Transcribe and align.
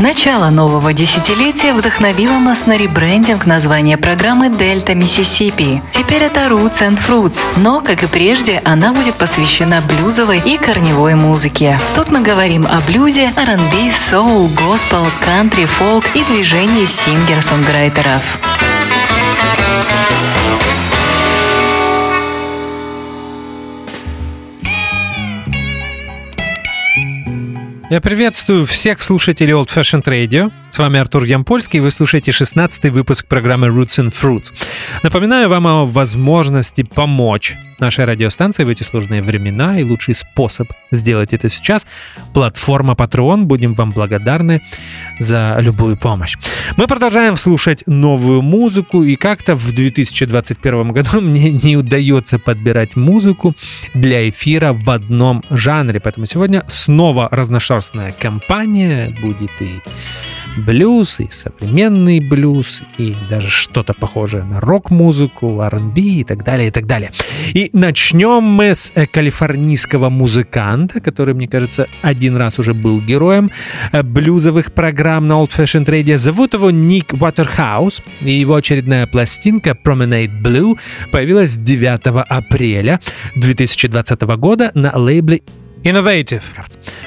Начало 0.00 0.50
нового 0.50 0.92
десятилетия 0.92 1.72
вдохновило 1.72 2.38
нас 2.38 2.66
на 2.66 2.76
ребрендинг 2.76 3.46
названия 3.46 3.96
программы 3.96 4.48
«Дельта 4.48 4.94
Миссисипи». 4.94 5.82
Теперь 5.92 6.22
это 6.22 6.40
Roots 6.46 6.80
and 6.80 6.98
Fruits, 6.98 7.42
но, 7.58 7.80
как 7.80 8.02
и 8.02 8.06
прежде, 8.06 8.60
она 8.64 8.92
будет 8.92 9.14
посвящена 9.14 9.82
блюзовой 9.82 10.40
и 10.44 10.56
корневой 10.56 11.14
музыке. 11.14 11.78
Тут 11.94 12.10
мы 12.10 12.22
говорим 12.22 12.66
о 12.66 12.80
блюзе, 12.86 13.32
R&B, 13.36 13.92
соул, 13.92 14.48
госпел, 14.48 15.06
кантри, 15.24 15.66
фолк 15.66 16.04
и 16.14 16.24
движении 16.24 16.86
сингер-сонграйтеров. 16.86 18.22
Я 27.94 28.00
приветствую 28.00 28.66
всех 28.66 29.00
слушателей 29.04 29.52
Old 29.52 29.68
Fashioned 29.68 30.02
Radio. 30.02 30.50
С 30.74 30.78
вами 30.80 30.98
Артур 30.98 31.22
Ямпольский, 31.22 31.78
вы 31.78 31.92
слушаете 31.92 32.32
16 32.32 32.90
выпуск 32.90 33.28
программы 33.28 33.68
Roots 33.68 34.00
and 34.00 34.12
Fruits. 34.12 34.52
Напоминаю 35.04 35.48
вам 35.48 35.68
о 35.68 35.84
возможности 35.84 36.82
помочь 36.82 37.56
нашей 37.78 38.04
радиостанции 38.06 38.64
в 38.64 38.68
эти 38.68 38.82
сложные 38.82 39.22
времена, 39.22 39.78
и 39.78 39.84
лучший 39.84 40.16
способ 40.16 40.72
сделать 40.90 41.32
это 41.32 41.48
сейчас— 41.48 41.86
платформа 42.34 42.94
Patreon. 42.94 43.44
Будем 43.44 43.74
вам 43.74 43.92
благодарны 43.92 44.62
за 45.20 45.56
любую 45.60 45.96
помощь. 45.96 46.36
Мы 46.76 46.88
продолжаем 46.88 47.36
слушать 47.36 47.84
новую 47.86 48.42
музыку, 48.42 49.04
и 49.04 49.14
как-то 49.14 49.54
в 49.54 49.72
2021 49.72 50.88
году 50.88 51.20
мне 51.20 51.52
не 51.52 51.76
удается 51.76 52.40
подбирать 52.40 52.96
музыку 52.96 53.54
для 53.94 54.28
эфира 54.28 54.72
в 54.72 54.90
одном 54.90 55.44
жанре, 55.50 56.00
поэтому 56.00 56.26
сегодня 56.26 56.64
снова 56.66 57.28
разношерстная 57.30 58.10
компания 58.10 59.16
будет 59.20 59.52
и 59.60 59.80
блюз, 60.56 61.20
и 61.20 61.28
современный 61.30 62.20
блюз, 62.20 62.82
и 62.98 63.14
даже 63.28 63.48
что-то 63.48 63.94
похожее 63.94 64.44
на 64.44 64.60
рок-музыку, 64.60 65.60
R&B 65.60 66.00
и 66.00 66.24
так 66.24 66.44
далее, 66.44 66.68
и 66.68 66.70
так 66.70 66.86
далее. 66.86 67.12
И 67.52 67.70
начнем 67.72 68.42
мы 68.42 68.74
с 68.74 68.92
э, 68.94 69.06
калифорнийского 69.06 70.10
музыканта, 70.10 71.00
который, 71.00 71.34
мне 71.34 71.48
кажется, 71.48 71.88
один 72.02 72.36
раз 72.36 72.58
уже 72.58 72.74
был 72.74 73.00
героем 73.00 73.50
э, 73.92 74.02
блюзовых 74.02 74.72
программ 74.72 75.26
на 75.26 75.34
Old 75.34 75.50
Fashioned 75.50 75.86
Radio. 75.86 76.16
Зовут 76.16 76.54
его 76.54 76.70
Ник 76.70 77.12
Уотерхаус, 77.12 78.02
и 78.20 78.32
его 78.32 78.54
очередная 78.54 79.06
пластинка 79.06 79.70
Promenade 79.70 80.40
Blue 80.42 80.78
появилась 81.10 81.56
9 81.56 82.24
апреля 82.28 83.00
2020 83.36 84.22
года 84.22 84.70
на 84.74 84.96
лейбле 84.96 85.42
Innovative. 85.84 86.42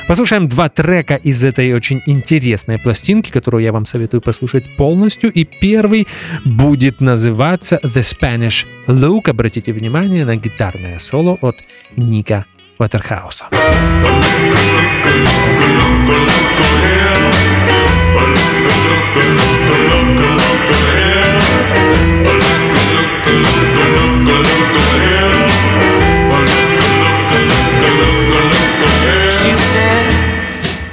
Послушаем 0.08 0.47
два 0.47 0.70
трека 0.70 1.16
из 1.16 1.44
этой 1.44 1.73
очень 1.73 2.03
интересной 2.06 2.78
пластинки, 2.78 3.31
которую 3.31 3.64
я 3.64 3.73
вам 3.73 3.86
советую 3.86 4.22
послушать 4.22 4.78
полностью. 4.78 5.31
И 5.31 5.45
первый 5.45 6.08
будет 6.45 7.02
называться 7.02 7.80
The 7.83 8.03
Spanish 8.03 8.67
Look. 8.88 9.31
Обратите 9.31 9.73
внимание 9.73 10.25
на 10.25 10.36
гитарное 10.36 11.00
соло 11.00 11.39
от 11.42 11.55
Ника 11.95 12.45
Ватерхауса. 12.78 13.45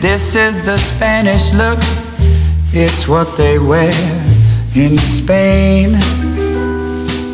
This 0.04 0.36
is 0.36 0.62
the 0.62 0.76
Spanish 0.76 1.54
look, 1.54 1.78
it's 2.74 3.08
what 3.08 3.38
they 3.38 3.58
wear 3.58 3.90
in 4.74 4.98
Spain. 4.98 5.96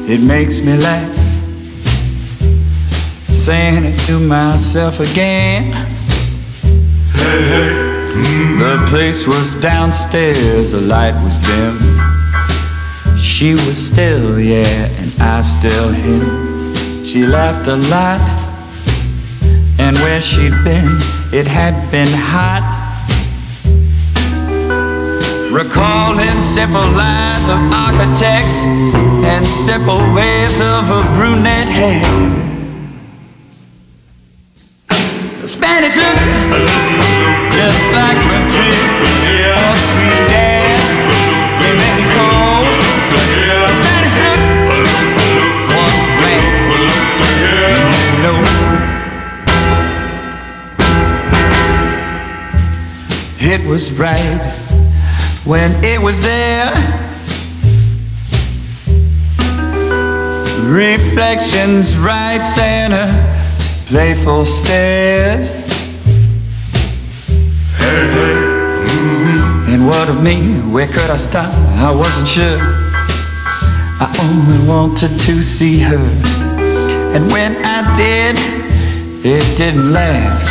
It 0.08 0.22
makes 0.22 0.60
me 0.60 0.76
laugh, 0.76 1.16
saying 3.28 3.86
it 3.86 3.98
to 4.06 4.20
myself 4.20 5.00
again. 5.00 5.72
Hey, 7.12 7.42
hey. 7.50 7.90
The 8.60 8.86
place 8.88 9.26
was 9.26 9.56
downstairs, 9.56 10.70
the 10.70 10.80
light 10.80 11.20
was 11.24 11.40
dim. 11.40 11.76
She 13.18 13.54
was 13.54 13.84
still, 13.84 14.38
yeah, 14.38 14.86
and 15.00 15.20
I 15.20 15.40
still 15.40 15.88
him. 15.88 17.04
She 17.04 17.26
laughed 17.26 17.66
a 17.66 17.76
lot, 17.90 18.20
and 19.90 19.98
where 20.04 20.22
she'd 20.22 20.54
been 20.62 20.86
it 21.32 21.48
had 21.48 21.74
been 21.90 22.06
hot. 22.30 22.68
Recalling 25.50 26.38
simple 26.40 26.88
lines 26.94 27.48
of 27.50 27.58
architects 27.74 28.62
and 29.26 29.44
simple 29.44 29.98
waves 30.14 30.60
of 30.60 30.86
her 30.92 31.04
brunette 31.16 31.70
hair. 31.80 32.06
The 35.42 35.48
Spanish 35.48 35.96
look, 35.96 36.18
just 37.58 37.82
like 37.98 38.18
Madrid 38.30 38.78
or 39.58 39.74
sweet 39.74 40.22
dad 40.30 40.49
it 53.50 53.66
was 53.66 53.92
right 53.98 54.44
when 55.44 55.72
it 55.82 56.00
was 56.00 56.22
there. 56.22 56.70
Reflections, 60.70 61.98
right 61.98 62.40
center, 62.42 63.08
playful 63.86 64.44
stares. 64.44 65.50
Hey, 67.76 68.06
hey. 68.14 69.74
And 69.74 69.84
what 69.84 70.08
of 70.08 70.22
me? 70.22 70.60
Where 70.70 70.86
could 70.86 71.10
I 71.10 71.16
stop? 71.16 71.52
I 71.78 71.90
wasn't 71.90 72.28
sure. 72.28 72.60
I 73.98 74.06
only 74.22 74.68
wanted 74.68 75.18
to 75.18 75.42
see 75.42 75.80
her. 75.80 76.06
And 77.16 77.28
when 77.32 77.56
I 77.64 77.96
did, 77.96 78.36
it 79.26 79.56
didn't 79.56 79.92
last. 79.92 80.48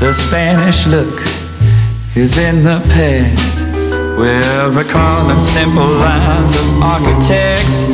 The 0.00 0.12
Spanish 0.12 0.84
look 0.88 1.27
is 2.16 2.38
in 2.38 2.62
the 2.64 2.80
past. 2.90 3.64
We're 4.18 4.70
recalling 4.70 5.40
simple 5.40 5.86
lines 5.86 6.56
of 6.56 6.82
architects 6.82 7.86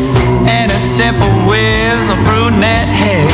and 0.46 0.70
a 0.70 0.78
simple 0.78 1.28
whiz 1.48 2.08
of 2.08 2.18
brunette 2.24 2.88
hair. 2.88 3.28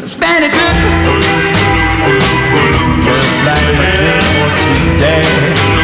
The 0.00 0.08
Spanish 0.08 0.52
just 3.02 3.38
like 3.44 3.68
my 3.78 3.90
dream 3.96 4.42
was 4.42 4.56
sweet 4.62 4.98
dad. 4.98 5.75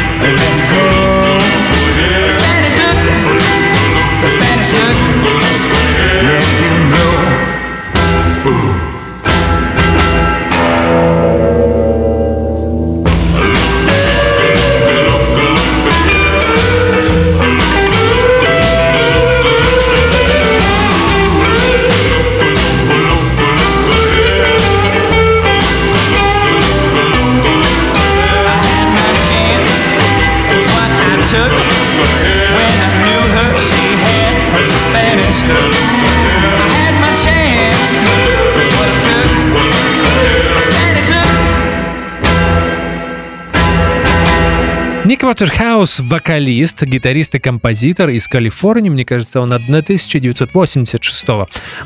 Ник 45.23 45.29
Уотерхаус– 45.29 46.01
вокалист, 46.01 46.83
гитарист 46.83 47.37
и 47.37 47.39
композитор 47.39 48.09
из 48.09 48.27
Калифорнии. 48.27 48.91
Мне 48.91 49.05
кажется, 49.05 49.41
он 49.41 49.53
1986 49.53 51.27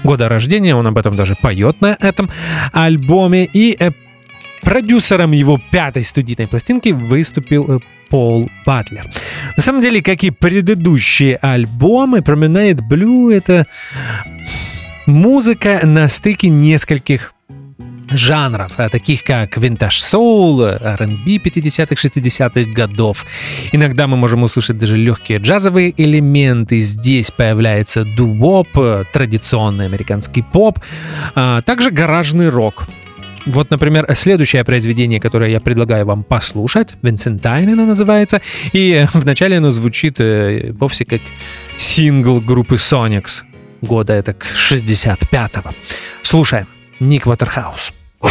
года 0.03 0.31
рождения. 0.31 0.75
Он 0.75 0.87
об 0.87 0.97
этом 0.97 1.17
даже 1.17 1.35
поет 1.35 1.83
на 1.83 1.99
этом 2.01 2.31
альбоме. 2.73 3.45
И 3.45 3.77
э, 3.79 3.91
продюсером 4.63 5.33
его 5.33 5.61
пятой 5.71 6.03
студийной 6.03 6.49
пластинки 6.49 6.89
выступил 6.89 7.77
э, 7.77 7.81
Пол 8.09 8.49
Батлер. 8.65 9.11
На 9.55 9.63
самом 9.63 9.83
деле, 9.83 10.03
как 10.03 10.25
и 10.25 10.31
предыдущие 10.31 11.37
альбомы, 11.37 12.21
Promenade 12.21 12.81
Blue— 12.89 13.31
это 13.35 13.67
музыка 15.05 15.81
на 15.83 16.09
стыке 16.09 16.49
нескольких 16.49 17.35
жанров, 18.11 18.73
а 18.77 18.89
таких 18.89 19.25
как 19.25 19.57
винтаж 19.57 19.99
соул, 20.01 20.63
R&B 20.63 21.37
50-х, 21.37 21.95
60-х 21.95 22.73
годов. 22.73 23.27
Иногда 23.73 24.07
мы 24.07 24.17
можем 24.17 24.43
услышать 24.43 24.79
даже 24.79 24.97
легкие 24.97 25.39
джазовые 25.39 25.93
элементы. 25.97 26.79
Здесь 26.79 27.31
появляется 27.31 28.05
дуоп, 28.05 28.69
традиционный 29.13 29.87
американский 29.87 30.43
поп, 30.43 30.79
а 31.35 31.63
также 31.63 31.91
гаражный 31.91 32.49
рок. 32.49 32.87
Вот, 33.47 33.71
например, 33.71 34.07
следующее 34.17 34.65
произведение, 34.65 35.21
которое 35.21 35.51
я 35.51 35.61
предлагаю 35.61 36.05
вам 36.05 36.25
послушать, 36.25 36.95
Винсентайн 37.03 37.69
оно 37.73 37.87
называется, 37.87 38.41
и 38.73 39.07
вначале 39.15 39.59
оно 39.59 39.71
звучит 39.71 40.21
э, 40.21 40.73
вовсе 40.73 41.05
как 41.05 41.21
сингл 41.77 42.41
группы 42.41 42.75
Sonics 42.75 43.43
года 43.83 44.15
это 44.15 44.33
65-го. 44.33 45.71
Слушаем. 46.23 46.67
Ник 46.99 47.27
Уотерхаус. 47.27 47.93
I 48.23 48.29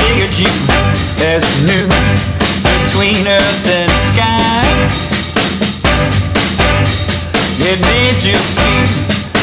figured 0.00 0.32
you 0.38 0.48
as 1.20 1.44
new 1.66 1.86
between 2.64 3.28
earth 3.28 3.68
and 3.68 3.92
sky. 4.08 4.64
It 7.68 7.78
made 7.82 8.24
you 8.24 8.36
seem 8.36 8.86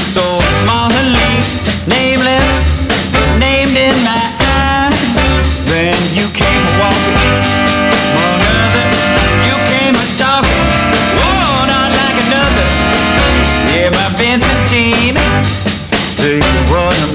so 0.01 0.41
smallly 0.61 1.37
nameless, 1.87 2.89
named 3.37 3.77
in 3.77 3.93
my 4.03 4.33
eye. 4.39 4.89
Then 5.67 5.93
you 6.15 6.26
world 16.69 17.06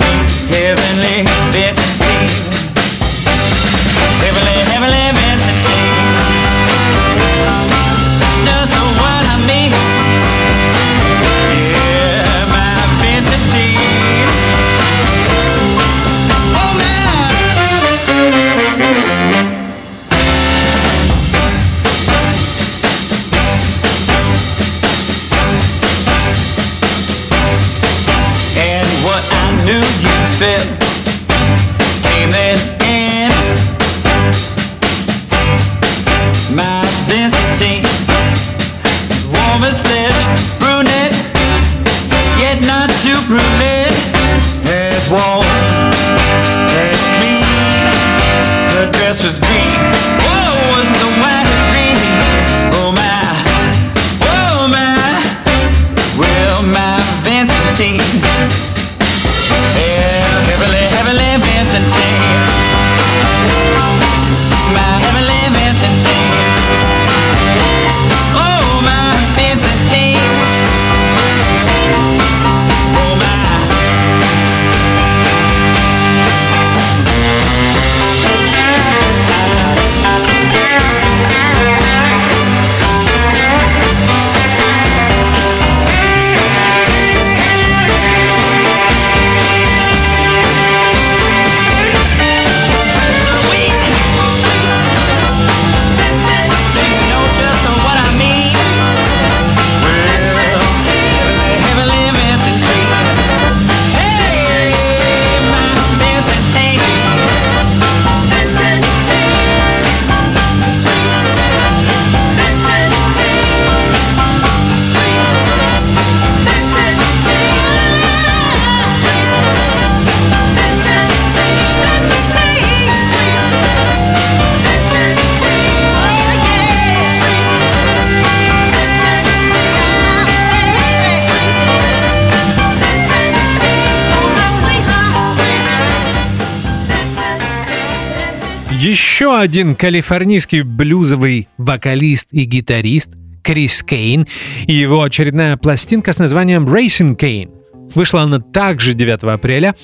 один 139.42 139.74
калифорнийский 139.74 140.62
блюзовый 140.62 141.48
вокалист 141.58 142.28
и 142.30 142.44
гитарист 142.44 143.10
Крис 143.42 143.82
Кейн 143.82 144.28
и 144.68 144.72
его 144.72 145.02
очередная 145.02 145.56
пластинка 145.56 146.12
с 146.12 146.20
названием 146.20 146.64
Racing 146.64 147.16
Кейн. 147.16 147.50
Вышла 147.96 148.22
она 148.22 148.38
также 148.38 148.94
9 148.94 149.24
апреля 149.24 149.74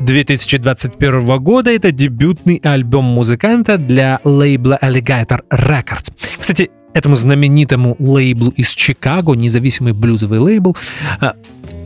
2021 0.00 1.38
года. 1.38 1.70
Это 1.70 1.92
дебютный 1.92 2.60
альбом 2.64 3.04
музыканта 3.04 3.78
для 3.78 4.20
лейбла 4.24 4.80
Alligator 4.82 5.42
Records. 5.48 6.12
Кстати, 6.36 6.72
этому 6.92 7.14
знаменитому 7.14 7.94
лейблу 8.00 8.50
из 8.50 8.70
Чикаго, 8.70 9.34
независимый 9.34 9.92
блюзовый 9.92 10.40
лейбл, 10.40 10.76
а, 11.20 11.36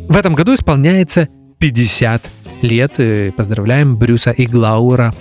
в 0.08 0.16
этом 0.16 0.32
году 0.32 0.54
исполняется 0.54 1.28
50 1.58 2.22
лет. 2.62 2.94
И 2.98 3.32
поздравляем 3.36 3.98
Брюса 3.98 4.30
Иглаура, 4.30 5.12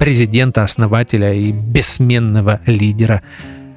президента, 0.00 0.62
основателя 0.62 1.34
и 1.34 1.52
бессменного 1.52 2.60
лидера 2.66 3.22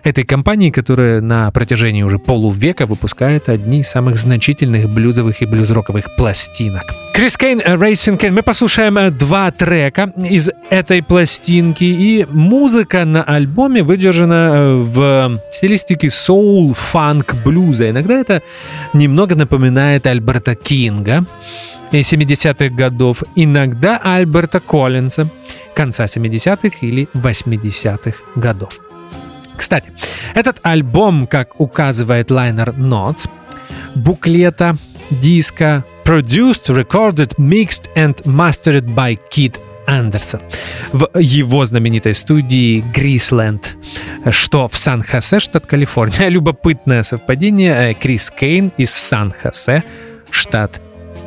этой 0.04 0.24
компании, 0.24 0.72
которая 0.72 1.22
на 1.22 1.52
протяжении 1.52 2.04
уже 2.04 2.18
полувека 2.18 2.86
выпускает 2.86 3.50
одни 3.50 3.82
из 3.82 3.90
самых 3.90 4.18
значительных 4.18 4.90
блюзовых 4.90 5.42
и 5.42 5.46
блюзроковых 5.46 6.16
пластинок. 6.18 6.84
Крис 7.14 7.38
Кейн, 7.38 7.60
Racing 7.60 8.18
Кейн. 8.18 8.34
Мы 8.34 8.42
послушаем 8.42 8.98
э, 8.98 9.12
два 9.12 9.52
трека 9.52 10.14
из 10.18 10.50
этой 10.70 11.04
пластинки, 11.04 11.84
и 11.84 12.26
музыка 12.30 13.06
на 13.06 13.24
альбоме 13.24 13.84
выдержана 13.84 14.52
э, 14.56 14.76
в 14.76 15.40
стилистике 15.52 16.10
соул, 16.10 16.74
фанк, 16.74 17.36
блюза. 17.46 17.90
Иногда 17.90 18.18
это 18.18 18.42
немного 18.94 19.36
напоминает 19.36 20.08
Альберта 20.08 20.56
Кинга 20.56 21.26
и 21.92 22.00
70-х 22.00 22.70
годов, 22.70 23.24
иногда 23.36 24.00
Альберта 24.04 24.60
Коллинса 24.60 25.30
конца 25.74 26.06
70-х 26.06 26.78
или 26.82 27.08
80-х 27.14 28.18
годов. 28.36 28.80
Кстати, 29.56 29.92
этот 30.34 30.58
альбом, 30.64 31.28
как 31.28 31.60
указывает 31.60 32.32
Liner 32.32 32.76
Notes, 32.76 33.30
буклета 33.96 34.76
диска 35.10 35.84
Produced, 36.06 36.68
Recorded, 36.68 37.36
Mixed 37.38 37.90
and 37.96 38.16
Mastered 38.24 38.94
by 38.94 39.18
Kid 39.32 39.58
Андерсон 39.86 40.42
в 40.92 41.10
его 41.20 41.66
знаменитой 41.66 42.14
студии 42.14 42.84
Грисленд, 42.94 43.76
что 44.30 44.68
в 44.68 44.78
Сан-Хосе, 44.78 45.40
штат 45.40 45.66
Калифорния. 45.66 46.28
Любопытное 46.30 47.04
совпадение. 47.04 47.92
э, 47.92 47.94
Крис 47.94 48.30
Кейн 48.32 48.72
из 48.78 48.92
Сан-Хосе, 48.92 49.84
штат 50.30 50.82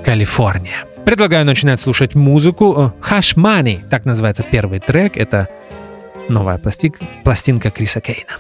Калифорния. 0.05 0.85
Предлагаю 1.07 1.47
начинать 1.47 1.81
слушать 1.81 2.17
музыку. 2.17 2.93
Э, 3.01 3.09
Hush 3.09 3.37
Money, 3.37 3.79
так 3.89 4.07
называется 4.07 4.43
первый 4.43 4.81
трек. 4.81 5.17
Это 5.17 5.49
новая 6.29 6.59
пластик, 6.59 6.99
пластинка 7.23 7.71
Криса 7.71 8.01
Кейна. 8.01 8.39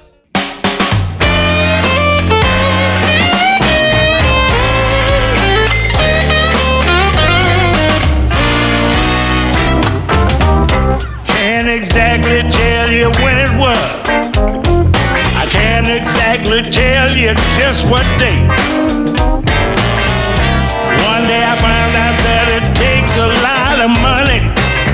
exactly 11.68 12.42
tell 12.50 12.90
you 12.90 13.10
when 13.22 13.36
it 13.38 13.52
was. 13.60 13.78
I 15.36 15.46
can't 15.52 15.86
exactly 15.86 16.62
tell 16.62 17.14
you 17.14 17.34
just 17.56 17.88
what 17.88 18.04
day. 18.18 19.45
Of 23.86 24.02
money 24.02 24.42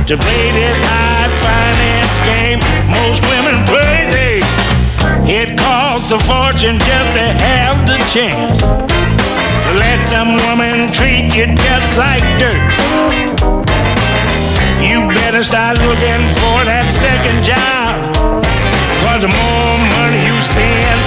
to 0.05 0.15
play 0.21 0.45
this 0.53 0.81
high 0.85 1.29
finance 1.41 2.17
game. 2.29 2.61
Most 2.93 3.25
women 3.33 3.57
play. 3.65 4.45
It 5.25 5.57
costs 5.57 6.11
a 6.11 6.19
fortune 6.19 6.77
just 6.77 7.11
to 7.17 7.25
have 7.25 7.77
the 7.87 7.97
chance 8.11 8.61
to 8.61 9.71
let 9.81 10.05
some 10.05 10.37
woman 10.45 10.93
treat 10.93 11.33
you 11.33 11.47
just 11.57 11.89
like 11.97 12.25
dirt. 12.37 12.61
You 14.83 15.09
better 15.09 15.43
start 15.43 15.79
looking 15.81 16.23
for 16.43 16.59
that 16.69 16.91
second 16.93 17.41
job. 17.47 17.97
Cause 19.07 19.23
the 19.25 19.33
more 19.33 19.75
money 19.97 20.21
you 20.27 20.37
spend, 20.43 20.99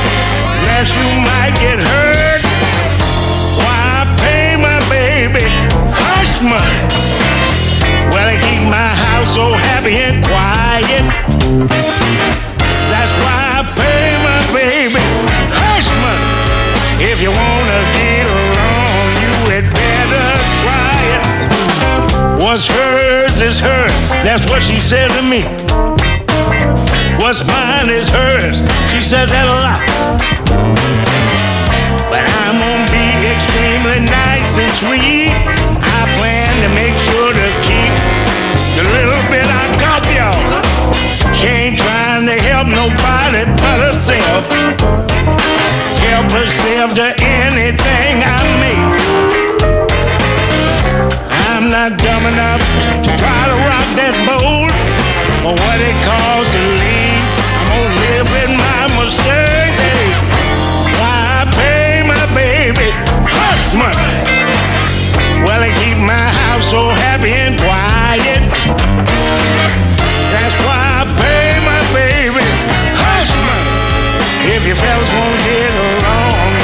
less 0.66 0.90
you 0.96 1.10
might 1.22 1.54
get 1.62 1.78
hurt. 1.78 2.44
Why 3.62 4.10
pay 4.24 4.56
my 4.58 4.80
baby 4.90 5.46
hush 5.92 6.42
money? 6.42 7.25
My 8.66 8.90
house 8.90 9.36
so 9.36 9.46
happy 9.54 9.94
and 10.02 10.26
quiet. 10.26 11.06
That's 12.90 13.14
why 13.22 13.40
I 13.54 13.62
pay 13.78 14.10
my 14.26 14.42
baby 14.58 15.06
hush 15.54 15.86
money. 16.02 17.06
If 17.06 17.22
you 17.22 17.30
wanna 17.30 17.80
get 17.94 18.26
along, 18.26 19.06
you 19.22 19.32
had 19.54 19.66
better 19.70 20.28
try 20.66 20.98
it. 21.14 21.24
What's 22.42 22.66
hers 22.66 23.40
is 23.40 23.60
hers. 23.60 23.94
That's 24.26 24.50
what 24.50 24.64
she 24.64 24.80
said 24.80 25.14
to 25.14 25.22
me. 25.22 25.46
What's 27.22 27.46
mine 27.46 27.90
is 27.90 28.10
hers. 28.10 28.66
She 28.90 29.00
said 29.00 29.30
that 29.30 29.46
a 29.46 29.58
lot. 29.62 29.82
But 32.10 32.26
I'm 32.42 32.58
gonna 32.58 32.90
be 32.90 33.30
extremely 33.30 34.02
nice 34.10 34.58
and 34.58 34.74
sweet. 34.74 35.30
I 35.86 36.00
plan 36.18 36.66
to 36.66 36.70
make 36.74 36.98
sure 36.98 37.30
to 37.30 37.48
keep 37.62 38.25
the 38.76 38.84
little 38.92 39.24
bit 39.32 39.48
I 39.48 39.66
got, 39.80 40.04
y'all. 40.12 40.36
She 41.32 41.48
ain't 41.48 41.78
trying 41.80 42.28
to 42.28 42.36
help 42.44 42.68
nobody 42.68 43.48
but 43.56 43.80
herself. 43.88 44.44
Help 46.04 46.28
herself 46.32 46.94
to 47.00 47.08
anything 47.24 48.16
I 48.20 48.40
make. 48.60 48.96
I'm 51.32 51.70
not 51.72 51.96
dumb 52.04 52.26
enough 52.28 52.64
to 53.04 53.10
try 53.16 53.42
to 53.48 53.58
rock 53.64 53.88
that 53.96 54.16
boat 54.28 54.74
for 55.40 55.56
what 55.56 55.78
it 55.80 55.98
costs 56.04 56.52
to 56.52 56.60
leave. 56.60 57.24
I'm 57.48 57.68
gonna 57.72 58.04
live 58.04 58.28
with 58.28 58.52
my 58.60 58.82
mistake. 59.00 59.76
Why 61.00 61.48
pay 61.56 62.04
my 62.04 62.26
baby 62.36 62.92
hush 63.24 63.72
money? 63.72 64.12
Well, 65.48 65.64
I 65.64 65.72
keep 65.80 65.98
my 65.98 66.28
house 66.44 66.70
so 66.72 66.84
happy 66.92 67.32
and 67.32 67.56
quiet. 67.60 68.45
That's 70.34 70.58
why 70.66 70.80
I 71.02 71.04
pay 71.18 71.60
my 71.66 71.82
baby 71.94 72.46
hush 72.96 73.32
money. 73.48 74.56
If 74.56 74.68
you 74.68 74.76
fellas 74.76 75.12
won't 75.14 75.42
get 75.44 75.74
along, 75.74 76.55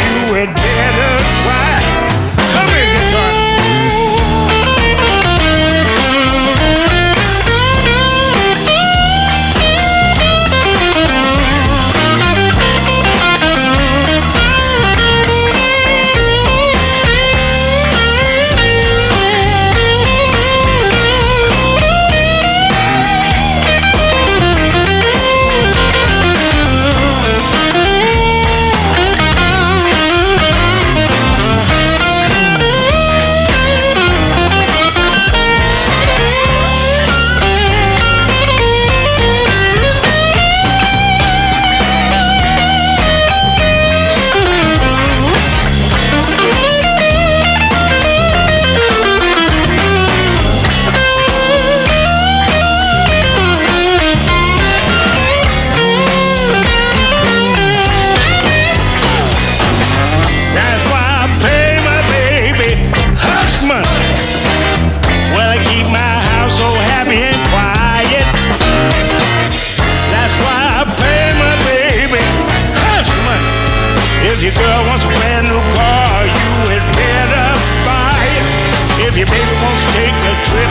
your 79.21 79.29
baby 79.29 79.53
wants 79.61 79.85
to 79.85 79.89
take 79.93 80.17
a 80.17 80.33
trip, 80.49 80.65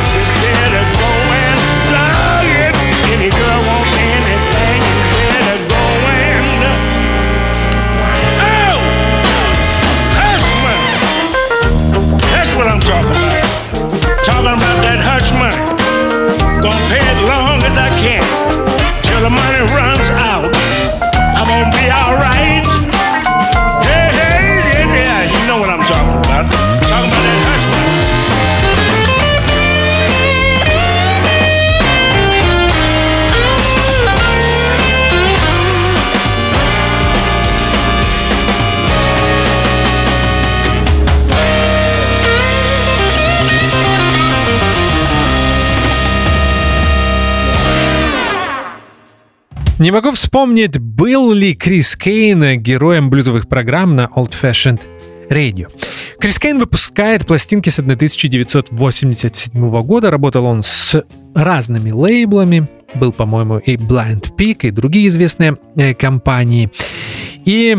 your 3.23 3.30
girl 3.30 3.61
wants 3.62 3.95
anything. 3.95 4.80
Oh! 8.42 8.75
Hush 10.19 10.50
money. 10.66 10.83
That's 12.26 12.50
what 12.59 12.66
I'm 12.66 12.83
talking 12.83 13.14
about. 13.14 13.47
Talking 14.26 14.50
about 14.59 14.76
that 14.83 14.99
hush 14.99 15.30
money. 15.38 15.54
Gonna 16.59 16.83
pay 16.90 17.07
it 17.07 17.21
long 17.30 17.62
as 17.62 17.78
I 17.78 17.87
can. 18.02 18.25
Till 19.07 19.23
the 19.23 19.30
money 19.30 19.62
runs 19.71 20.11
out. 20.26 20.50
I'm 21.38 21.47
gonna 21.47 21.71
be 21.71 21.87
alright. 21.87 22.66
Yeah, 23.87 24.11
yeah. 24.90 25.38
You 25.38 25.40
know 25.47 25.59
what 25.62 25.71
I'm 25.71 25.87
talking 25.87 26.19
about. 26.19 26.60
Не 49.80 49.90
могу 49.92 50.12
вспомнить, 50.12 50.78
был 50.78 51.32
ли 51.32 51.54
Крис 51.54 51.96
Кейн 51.96 52.60
героем 52.60 53.08
блюзовых 53.08 53.49
программ 53.49 53.96
на 53.96 54.10
Old 54.14 54.34
Fashioned 54.38 54.82
Radio. 55.30 55.68
Крис 56.20 56.38
Кейн 56.38 56.58
выпускает 56.58 57.26
пластинки 57.26 57.70
с 57.70 57.78
1987 57.78 59.82
года. 59.82 60.10
Работал 60.10 60.44
он 60.44 60.62
с 60.62 61.02
разными 61.34 61.92
лейблами. 61.92 62.68
Был, 62.94 63.10
по-моему, 63.10 63.56
и 63.56 63.76
Blind 63.76 64.37
Peak, 64.37 64.68
и 64.68 64.70
другие 64.70 65.08
известные 65.08 65.56
э, 65.76 65.94
компании. 65.94 66.70
И 67.46 67.75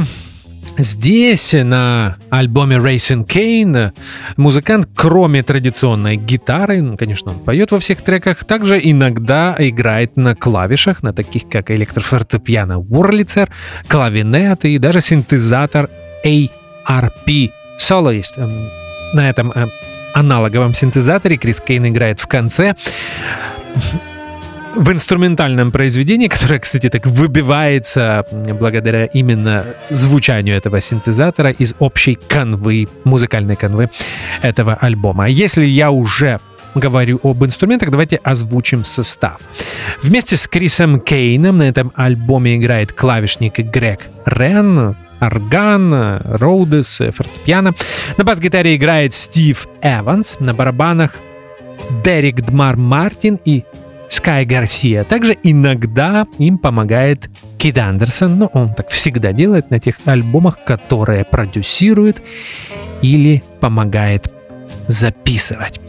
Здесь, 0.78 1.54
на 1.54 2.18
альбоме 2.30 2.78
Racing 2.78 3.28
Kane, 3.28 3.92
музыкант, 4.38 4.88
кроме 4.96 5.44
традиционной 5.44 6.16
гитары, 6.16 6.82
ну, 6.82 6.98
конечно, 6.98 7.32
он 7.32 7.40
поет 7.40 7.72
во 7.72 7.80
всех 7.80 8.01
треках, 8.01 8.44
также 8.46 8.80
иногда 8.82 9.56
играет 9.60 10.18
на 10.18 10.36
клавишах, 10.36 11.04
на 11.04 11.13
таких 11.13 11.48
как 11.50 11.70
электрофортепиано 11.72 12.80
Wurlitzer, 12.80 13.50
клавинет 13.88 14.66
и 14.66 14.78
даже 14.78 15.01
синтезатор 15.01 15.90
ARP 16.25 17.51
Soloist. 17.80 18.38
Эм, 18.38 18.50
На 19.13 19.30
этом 19.30 19.51
э, 19.54 19.68
аналоговом 20.13 20.74
синтезаторе 20.74 21.38
Крис 21.38 21.62
Кейн 21.62 21.86
играет 21.88 22.20
в 22.20 22.28
конце 22.28 22.75
в 24.75 24.92
инструментальном 24.92 25.72
произведении, 25.72 26.28
которое, 26.28 26.60
кстати, 26.60 26.90
так 26.90 27.06
выбивается 27.06 28.25
благодаря 28.60 29.06
именно 29.06 29.66
звучанию 29.90 30.56
этого 30.56 30.80
синтезатора 30.82 31.51
из 31.51 31.75
общей 31.80 32.16
канвы, 32.16 32.88
музыкальной 33.04 33.56
канвы 33.56 33.90
этого 34.42 34.75
альбома. 34.75 35.25
А 35.25 35.30
Если 35.30 35.66
я 35.66 35.92
уже 35.92 36.40
говорю 36.75 37.20
об 37.24 37.44
инструментах, 37.44 37.92
давайте 37.92 38.18
озвучим 38.24 38.84
состав. 38.86 39.40
Вместе 40.01 40.38
с 40.38 40.48
Крисом 40.48 41.01
Кейном 41.01 41.58
на 41.58 41.63
этом 41.63 41.92
альбоме 41.96 42.56
играет 42.56 42.94
клавишник 42.94 43.60
Грег 43.60 44.00
Рен, 44.25 44.96
орган, 45.20 46.22
роудес, 46.24 47.01
фортепиано. 47.13 47.74
На 48.18 48.24
бас-гитаре 48.24 48.75
играет 48.75 49.13
Стив 49.13 49.68
Эванс, 49.82 50.38
на 50.40 50.54
барабанах 50.54 51.12
Дерек 52.04 52.42
Дмар 52.42 52.78
Мартин 52.78 53.40
и 53.44 53.66
Скай 54.12 54.46
Гарсия. 54.46 55.06
Также 55.06 55.38
иногда 55.41 56.27
им 56.38 56.58
помогает 56.58 57.30
Кид 57.58 57.77
Андерсон, 57.77 58.39
но 58.39 58.48
он 58.48 58.74
так 58.74 58.89
всегда 58.89 59.32
делает 59.32 59.72
на 59.72 59.80
тех 59.80 59.96
альбомах, 60.03 60.65
которые 60.65 61.24
продюсирует 61.24 62.22
или 63.01 63.41
помогает 63.62 64.30
записывать. 64.88 65.80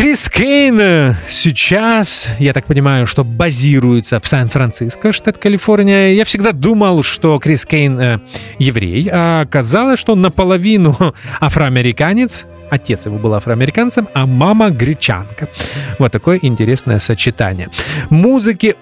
Крис 0.00 0.30
Кейн 0.30 0.80
э, 0.80 1.14
сейчас, 1.28 2.26
я 2.38 2.54
так 2.54 2.64
понимаю, 2.64 3.06
что 3.06 3.22
базируется 3.22 4.18
в 4.18 4.26
Сан-Франциско, 4.26 5.12
штат 5.12 5.36
Калифорния. 5.36 6.14
Я 6.14 6.24
всегда 6.24 6.52
думал, 6.52 7.02
что 7.02 7.38
Крис 7.38 7.66
Кейн 7.66 8.00
э, 8.00 8.18
еврей, 8.58 9.10
а 9.12 9.42
оказалось, 9.42 10.00
что 10.00 10.14
он 10.14 10.22
наполовину 10.22 10.96
афроамериканец. 11.40 12.46
Отец 12.70 13.04
его 13.04 13.18
был 13.18 13.34
афроамериканцем, 13.34 14.08
а 14.14 14.24
мама 14.24 14.70
гречанка. 14.70 15.48
Вот 15.98 16.10
такое 16.10 16.38
интересное 16.40 16.98
сочетание. 16.98 17.68
Музыки 18.08 18.76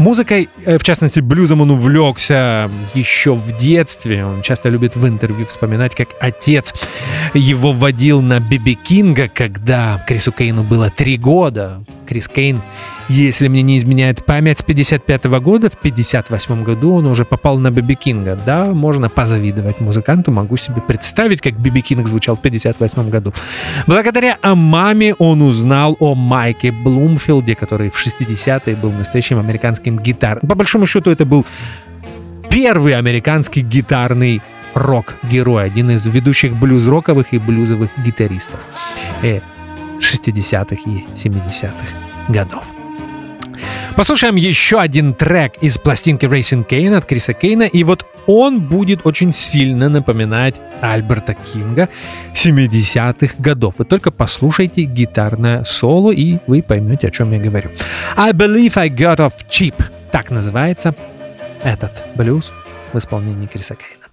Музыкой, 0.00 0.48
э, 0.64 0.78
в 0.78 0.82
частности, 0.82 1.20
блюзом 1.20 1.60
он 1.60 1.72
увлекся 1.72 2.70
еще 2.94 3.34
в 3.34 3.58
детстве. 3.58 4.24
Он 4.24 4.40
часто 4.40 4.70
любит 4.70 4.96
в 4.96 5.06
интервью 5.06 5.44
вспоминать, 5.44 5.94
как 5.94 6.08
отец 6.20 6.72
его 7.34 7.72
водил 7.74 8.22
на 8.22 8.40
Биби 8.40 8.76
Кинга, 8.76 9.28
когда 9.28 10.02
Крису 10.08 10.32
Кейну 10.32 10.62
было 10.62 10.88
три 10.88 11.18
года. 11.18 11.84
Крис 12.08 12.28
Кейн 12.28 12.62
если 13.10 13.48
мне 13.48 13.62
не 13.62 13.76
изменяет 13.76 14.24
память, 14.24 14.60
с 14.60 14.62
55 14.62 15.24
года, 15.40 15.68
в 15.68 15.76
58 15.76 16.62
году 16.62 16.94
он 16.94 17.06
уже 17.06 17.24
попал 17.24 17.58
на 17.58 17.72
Биби 17.72 17.96
Кинга. 17.96 18.38
Да, 18.46 18.66
можно 18.66 19.08
позавидовать 19.08 19.80
музыканту, 19.80 20.30
могу 20.30 20.56
себе 20.56 20.80
представить, 20.80 21.40
как 21.40 21.58
Биби 21.58 21.82
Кинг 21.82 22.06
звучал 22.06 22.36
в 22.36 22.40
58 22.40 23.10
году. 23.10 23.34
Благодаря 23.88 24.38
маме 24.44 25.14
он 25.14 25.42
узнал 25.42 25.96
о 25.98 26.14
Майке 26.14 26.70
Блумфилде, 26.70 27.56
который 27.56 27.90
в 27.90 27.96
60-е 27.96 28.76
был 28.76 28.92
настоящим 28.92 29.40
американским 29.40 29.98
гитаром. 29.98 30.48
По 30.48 30.54
большому 30.54 30.86
счету 30.86 31.10
это 31.10 31.26
был 31.26 31.44
первый 32.48 32.94
американский 32.94 33.62
гитарный 33.62 34.40
рок-герой, 34.74 35.64
один 35.64 35.90
из 35.90 36.06
ведущих 36.06 36.54
блюз-роковых 36.54 37.32
и 37.32 37.38
блюзовых 37.38 37.90
гитаристов 38.06 38.60
60-х 39.98 40.76
э, 40.76 40.90
и 40.90 41.04
70-х 41.16 41.72
годов. 42.28 42.79
Послушаем 44.00 44.36
еще 44.36 44.80
один 44.80 45.12
трек 45.12 45.56
из 45.60 45.76
пластинки 45.76 46.24
Racing 46.24 46.66
Kane 46.66 46.96
от 46.96 47.04
Криса 47.04 47.34
Кейна, 47.34 47.64
и 47.64 47.84
вот 47.84 48.06
он 48.26 48.60
будет 48.60 49.00
очень 49.04 49.30
сильно 49.30 49.90
напоминать 49.90 50.58
Альберта 50.80 51.34
Кинга 51.34 51.90
70-х 52.32 53.34
годов. 53.36 53.74
Вы 53.76 53.84
только 53.84 54.10
послушайте 54.10 54.84
гитарное 54.84 55.64
соло, 55.64 56.12
и 56.12 56.38
вы 56.46 56.62
поймете, 56.62 57.08
о 57.08 57.10
чем 57.10 57.30
я 57.32 57.38
говорю. 57.38 57.68
I 58.16 58.32
Believe 58.32 58.72
I 58.76 58.88
Got 58.88 59.18
Off 59.18 59.34
Cheap. 59.50 59.74
Так 60.10 60.30
называется 60.30 60.94
этот 61.62 61.92
блюз 62.14 62.50
в 62.94 62.96
исполнении 62.96 63.48
Криса 63.48 63.74
Кейна. 63.74 64.06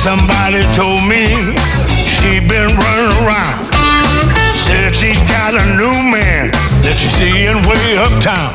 Somebody 0.00 0.64
told 0.72 1.04
me 1.04 1.28
she 2.08 2.40
been 2.48 2.72
running 2.72 3.12
around. 3.20 3.68
Said 4.56 4.96
she's 4.96 5.20
got 5.28 5.52
a 5.52 5.64
new 5.76 5.92
man 6.08 6.48
that 6.80 6.96
she's 6.96 7.12
seeing 7.12 7.60
way 7.68 8.00
uptown. 8.00 8.48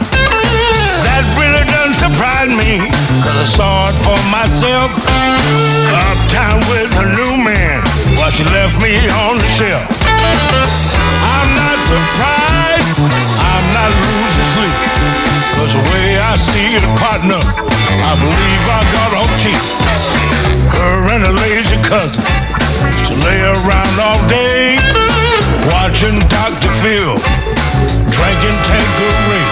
That 1.06 1.22
really 1.38 1.62
doesn't 1.70 2.02
surprise 2.02 2.50
me, 2.50 2.90
cause 3.22 3.38
I 3.38 3.46
saw 3.46 3.86
it 3.86 3.98
for 4.02 4.18
myself. 4.34 4.90
Uptown 6.10 6.66
with 6.66 6.90
her 6.98 7.14
new 7.14 7.38
man, 7.38 7.86
while 8.18 8.34
she 8.34 8.42
left 8.50 8.82
me 8.82 8.98
on 9.30 9.38
the 9.38 9.50
shelf. 9.54 9.86
I'm 10.10 11.50
not 11.54 11.78
surprised, 11.86 12.90
I'm 13.06 13.66
not 13.70 13.94
losing 13.94 14.50
sleep. 14.50 14.78
Cause 15.62 15.78
the 15.78 15.84
way 15.94 16.18
I 16.18 16.34
see 16.42 16.82
the 16.82 16.90
partner, 16.98 17.38
I 17.38 18.18
believe 18.18 18.64
I 18.66 18.82
got 18.98 19.10
off 19.22 19.30
cheap 19.38 19.62
her 20.78 20.98
and 21.16 21.24
a 21.24 21.34
lazy 21.48 21.80
cousin 21.84 22.24
used 22.92 23.08
to 23.08 23.16
lay 23.24 23.42
around 23.42 23.94
all 24.00 24.20
day 24.28 24.78
watching 25.72 26.20
Dr. 26.28 26.72
Phil 26.82 27.16
drinking 28.12 28.58
Tanqueray. 28.68 29.46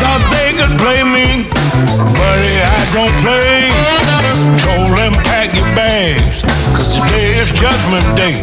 Thought 0.00 0.22
they 0.30 0.50
could 0.54 0.74
play 0.78 1.00
me, 1.02 1.46
buddy, 2.14 2.54
I 2.62 2.80
don't 2.94 3.14
play. 3.22 3.70
Told 4.62 4.94
them 4.96 5.12
pack 5.26 5.50
your 5.54 5.68
bags, 5.74 6.42
cause 6.74 6.94
today 6.94 7.38
is 7.38 7.50
Judgment 7.50 8.06
Day. 8.14 8.34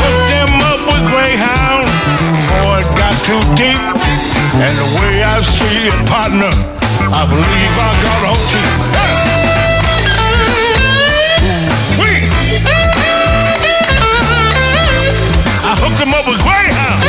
Put 0.00 0.16
them 0.32 0.52
up 0.72 0.80
with 0.88 1.02
Greyhound 1.12 1.86
before 2.32 2.80
it 2.80 2.88
got 2.96 3.14
too 3.28 3.42
deep. 3.56 3.80
And 4.60 4.74
the 4.76 4.88
way 5.00 5.22
I 5.22 5.40
see 5.42 5.88
it, 5.88 5.96
partner, 6.08 6.52
I 7.12 7.22
believe 7.28 7.72
I 7.76 7.90
got 8.04 8.20
a 8.28 8.34
cheap. 8.48 8.72
Hey! 8.96 9.29
Hooked 15.90 16.06
him 16.06 16.14
with 16.28 16.40
Greyhound. 16.44 16.99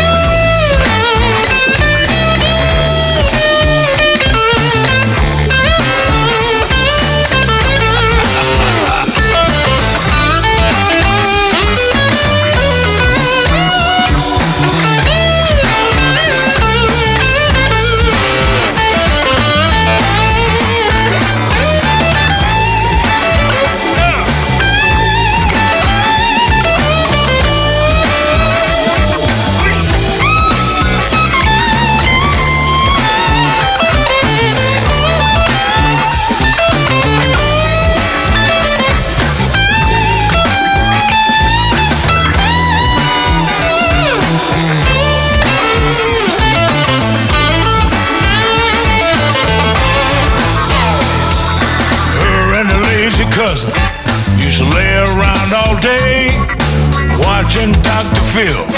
feel. 58.31 58.70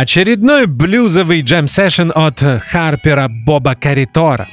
Очередной 0.00 0.64
блюзовый 0.64 1.42
джем-сессион 1.42 2.10
от 2.14 2.40
Харпера 2.40 3.28
Боба 3.28 3.74
Каритора. 3.74 4.48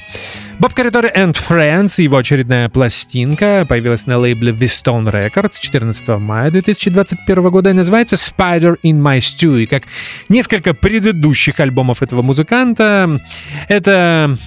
Боб 0.59 0.73
Каритори 0.73 1.09
and 1.15 1.37
Friends, 1.37 2.01
его 2.01 2.17
очередная 2.17 2.67
пластинка, 2.67 3.65
появилась 3.65 4.05
на 4.07 4.17
лейбле 4.17 4.51
Vistone 4.51 5.09
Records 5.09 5.53
14 5.61 6.05
мая 6.19 6.51
2021 6.51 7.49
года 7.49 7.69
и 7.69 7.73
называется 7.73 8.17
Spider 8.17 8.75
in 8.83 9.01
My 9.01 9.19
Stew. 9.19 9.63
И 9.63 9.67
как 9.67 9.83
несколько 10.27 10.73
предыдущих 10.73 11.61
альбомов 11.61 12.03
этого 12.03 12.21
музыканта, 12.21 13.21
это 13.69 14.37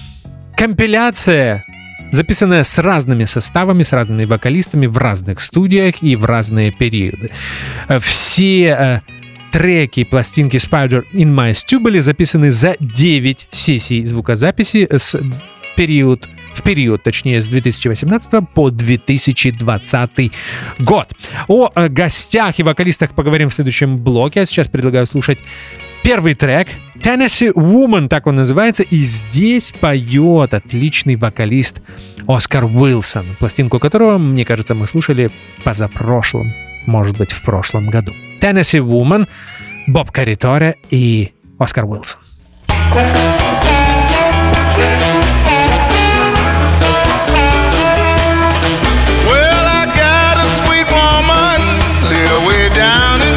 компиляция 0.55 1.65
записанная 2.11 2.61
с 2.61 2.77
разными 2.77 3.23
составами, 3.23 3.81
с 3.81 3.91
разными 3.91 4.25
вокалистами 4.25 4.85
в 4.85 4.97
разных 4.97 5.39
студиях 5.39 6.03
и 6.03 6.15
в 6.15 6.25
разные 6.25 6.71
периоды. 6.71 7.31
Все 8.01 8.65
э, 8.67 9.01
треки 9.51 10.03
пластинки 10.03 10.57
Spider 10.57 11.03
in 11.13 11.33
My 11.33 11.51
Stew 11.51 11.79
были 11.79 11.99
записаны 11.99 12.51
за 12.51 12.75
9 12.79 13.47
сессий 13.51 14.05
звукозаписи 14.05 14.87
с 14.91 15.19
период 15.75 16.27
в 16.53 16.63
период, 16.63 17.01
точнее, 17.01 17.41
с 17.41 17.47
2018 17.47 18.49
по 18.53 18.69
2020 18.69 20.31
год. 20.79 21.13
О 21.47 21.69
э, 21.73 21.87
гостях 21.87 22.59
и 22.59 22.63
вокалистах 22.63 23.11
поговорим 23.11 23.49
в 23.49 23.53
следующем 23.53 23.97
блоке. 23.97 24.41
А 24.41 24.45
сейчас 24.45 24.67
предлагаю 24.67 25.07
слушать 25.07 25.39
первый 26.03 26.33
трек 26.33 26.67
Tennessee 26.97 27.53
Woman, 27.53 28.09
так 28.09 28.27
он 28.27 28.35
называется, 28.35 28.83
и 28.83 28.97
здесь 28.97 29.71
поет 29.71 30.53
отличный 30.53 31.15
вокалист 31.15 31.81
Оскар 32.27 32.65
Уилсон, 32.65 33.37
пластинку 33.39 33.79
которого, 33.79 34.17
мне 34.17 34.45
кажется, 34.45 34.75
мы 34.75 34.87
слушали 34.87 35.27
в 35.57 35.63
позапрошлом, 35.63 36.53
может 36.85 37.17
быть, 37.17 37.31
в 37.31 37.41
прошлом 37.41 37.89
году. 37.89 38.13
Tennessee 38.39 38.79
Woman, 38.79 39.27
Боб 39.87 40.11
Кариторе 40.11 40.75
и 40.89 41.33
Оскар 41.57 41.85
Уилсон. 41.85 42.19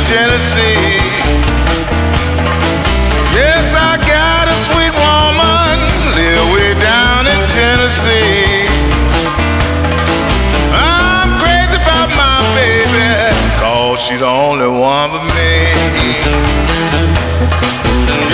Tennessee. 0.07 0.64
She's 14.05 14.21
the 14.21 14.27
only 14.27 14.69
one 14.69 15.09
for 15.09 15.25
me. 15.33 15.65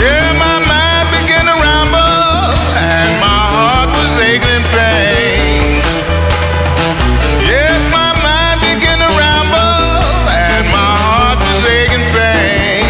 Yeah, 0.03 0.35
my 0.35 0.59
mind 0.67 1.07
began 1.15 1.47
to 1.47 1.55
ramble, 1.63 2.51
and 2.75 3.11
my 3.23 3.41
heart 3.55 3.91
was 3.95 4.19
aching 4.19 4.51
in 4.51 4.65
pain. 4.75 5.79
Yes, 7.47 7.87
my 7.87 8.11
mind 8.19 8.59
began 8.67 8.99
to 8.99 9.11
ramble, 9.15 10.19
and 10.27 10.67
my 10.75 10.93
heart 11.07 11.39
was 11.39 11.63
aching 11.63 12.07
pain. 12.19 12.83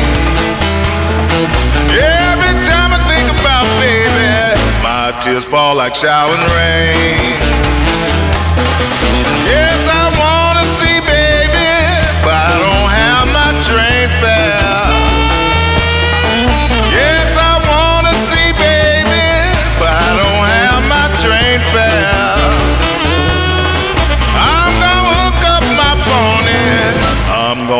Every 1.92 2.54
time 2.64 2.96
I 2.96 3.00
think 3.04 3.28
about 3.28 3.68
baby, 3.76 4.56
my 4.80 5.12
tears 5.20 5.44
fall 5.44 5.76
like 5.76 5.94
showering 5.94 6.40
rain. 6.56 7.69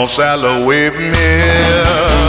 on 0.00 0.08
Salloway 0.08 0.88
Mill. 0.88 2.20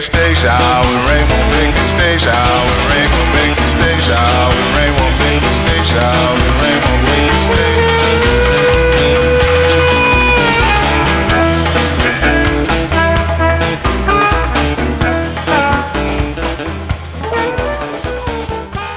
Stay. 0.00 0.34
Shower 0.34 0.96
rain 1.08 1.26
won't 1.30 1.48
make 1.56 1.74
me 1.74 1.84
stay. 1.86 2.18
Shower 2.18 2.70
rain 2.90 3.08
won't 3.12 3.30
make 3.36 3.54
me 3.60 3.66
stay. 3.66 3.96
Shower 4.00 4.54
rain 4.76 4.92
won't 4.98 5.16
make 5.20 5.40
me 5.44 5.52
stay. 5.52 5.80
Shower 5.92 6.36
rain 6.62 6.78
won't 6.84 7.02
make 7.08 7.32
me 7.32 7.40
stay. 7.46 8.00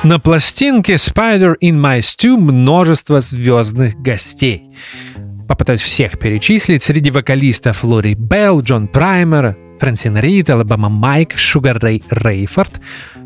На 0.03 0.19
пластинке 0.19 0.95
Spider 0.95 1.55
in 1.61 1.79
My 1.79 1.99
Stew 1.99 2.35
множество 2.37 3.21
звездных 3.21 3.95
гостей. 4.01 4.75
Попытаюсь 5.47 5.81
всех 5.81 6.19
перечислить. 6.19 6.83
Среди 6.83 7.09
вокалистов 7.09 7.85
Лори 7.85 8.13
Белл, 8.13 8.59
Джон 8.59 8.89
Праймер, 8.89 9.55
Фрэнсин 9.83 10.17
Рид, 10.17 10.49
Алабама 10.49 10.87
Майк, 10.87 11.37
Шугар 11.37 11.77
Рэй 11.77 12.01
Рейфорд, 12.09 12.79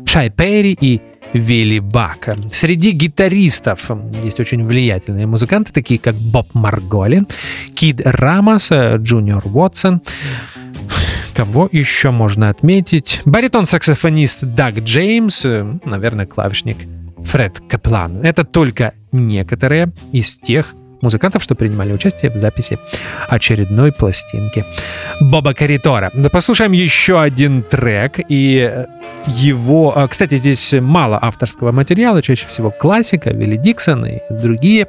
Шай 0.04 0.28
Перри 0.28 0.76
и 0.80 1.00
Вилли 1.32 1.78
Бака. 1.78 2.36
Среди 2.50 2.90
гитаристов 2.90 3.88
есть 4.24 4.40
очень 4.40 4.66
влиятельные 4.66 5.28
музыканты, 5.28 5.72
такие 5.72 6.00
как 6.00 6.16
Боб 6.16 6.48
Марголин, 6.54 7.26
Кид 7.76 8.00
Рамос, 8.04 8.72
Джуниор 8.72 9.44
Уотсон, 9.44 10.02
Кого 11.32 11.68
еще 11.70 12.10
можно 12.10 12.48
отметить? 12.48 13.22
Баритон-саксофонист 13.24 14.42
Даг 14.56 14.78
Джеймс, 14.78 15.44
наверное, 15.84 16.26
клавишник 16.26 16.78
Фред 17.18 17.60
Каплан. 17.68 18.24
Это 18.24 18.42
только 18.42 18.94
некоторые 19.12 19.92
из 20.10 20.36
тех 20.36 20.74
музыкантов, 21.00 21.42
что 21.42 21.54
принимали 21.54 21.92
участие 21.92 22.30
в 22.30 22.36
записи 22.36 22.78
очередной 23.28 23.92
пластинки 23.92 24.64
Боба 25.20 25.54
Каритора. 25.54 26.10
Да 26.14 26.28
послушаем 26.28 26.72
еще 26.72 27.20
один 27.20 27.62
трек, 27.62 28.18
и 28.28 28.68
э, 28.70 28.86
его... 29.26 29.92
а, 29.96 30.08
Кстати, 30.08 30.36
здесь 30.36 30.74
мало 30.80 31.18
авторского 31.20 31.72
материала, 31.72 32.22
чаще 32.22 32.46
всего 32.46 32.70
классика, 32.70 33.30
Вилли 33.30 33.56
Диксон 33.56 34.06
и 34.06 34.18
другие 34.30 34.88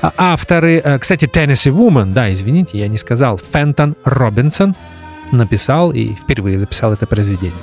а, 0.00 0.12
авторы. 0.16 0.78
А, 0.78 0.98
Кстати, 0.98 1.26
Tennessee 1.26 1.72
Woman, 1.72 2.12
да, 2.12 2.32
извините, 2.32 2.78
я 2.78 2.88
не 2.88 2.98
сказал, 2.98 3.38
Фентон 3.38 3.96
Робинсон 4.04 4.74
написал 5.32 5.92
и 5.92 6.14
впервые 6.14 6.58
записал 6.58 6.92
это 6.92 7.06
произведение. 7.06 7.56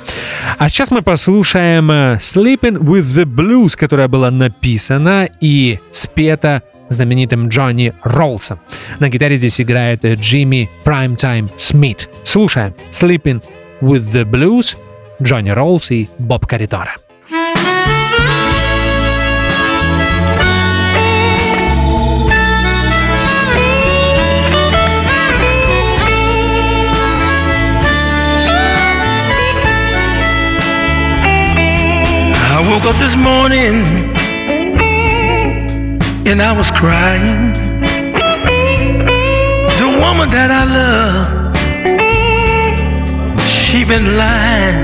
А 0.58 0.70
сейчас 0.70 0.92
мы 0.92 1.02
послушаем 1.02 1.92
э, 1.92 2.18
Sleeping 2.20 2.80
with 2.80 3.06
the 3.06 3.26
Blues, 3.26 3.78
которая 3.78 4.08
была 4.08 4.32
написана 4.32 5.30
и 5.40 5.80
спета 5.92 6.64
знаменитым 6.90 7.48
Джонни 7.48 7.94
Роллсом. 8.04 8.60
На 9.00 9.10
гитаре 9.10 9.38
здесь 9.38 9.62
играет 9.62 10.04
Джимми 10.04 10.70
Праймтайм 10.84 11.50
Смит. 11.58 12.10
Слушаем 12.24 12.74
«Sleeping 12.92 13.44
with 13.82 14.12
the 14.12 14.24
Blues» 14.24 14.76
Джонни 15.22 15.50
Роллс 15.50 15.92
и 15.92 16.10
Боб 16.18 16.46
Коридора. 16.46 16.96
I 32.52 32.62
woke 32.70 32.86
up 32.86 32.98
this 33.00 33.16
morning 33.16 34.19
and 36.32 36.42
I 36.44 36.52
was 36.52 36.70
crying. 36.70 37.54
The 39.82 39.90
woman 40.04 40.30
that 40.30 40.52
I 40.62 40.64
love, 40.80 41.56
she 43.50 43.84
been 43.84 44.16
lying. 44.16 44.80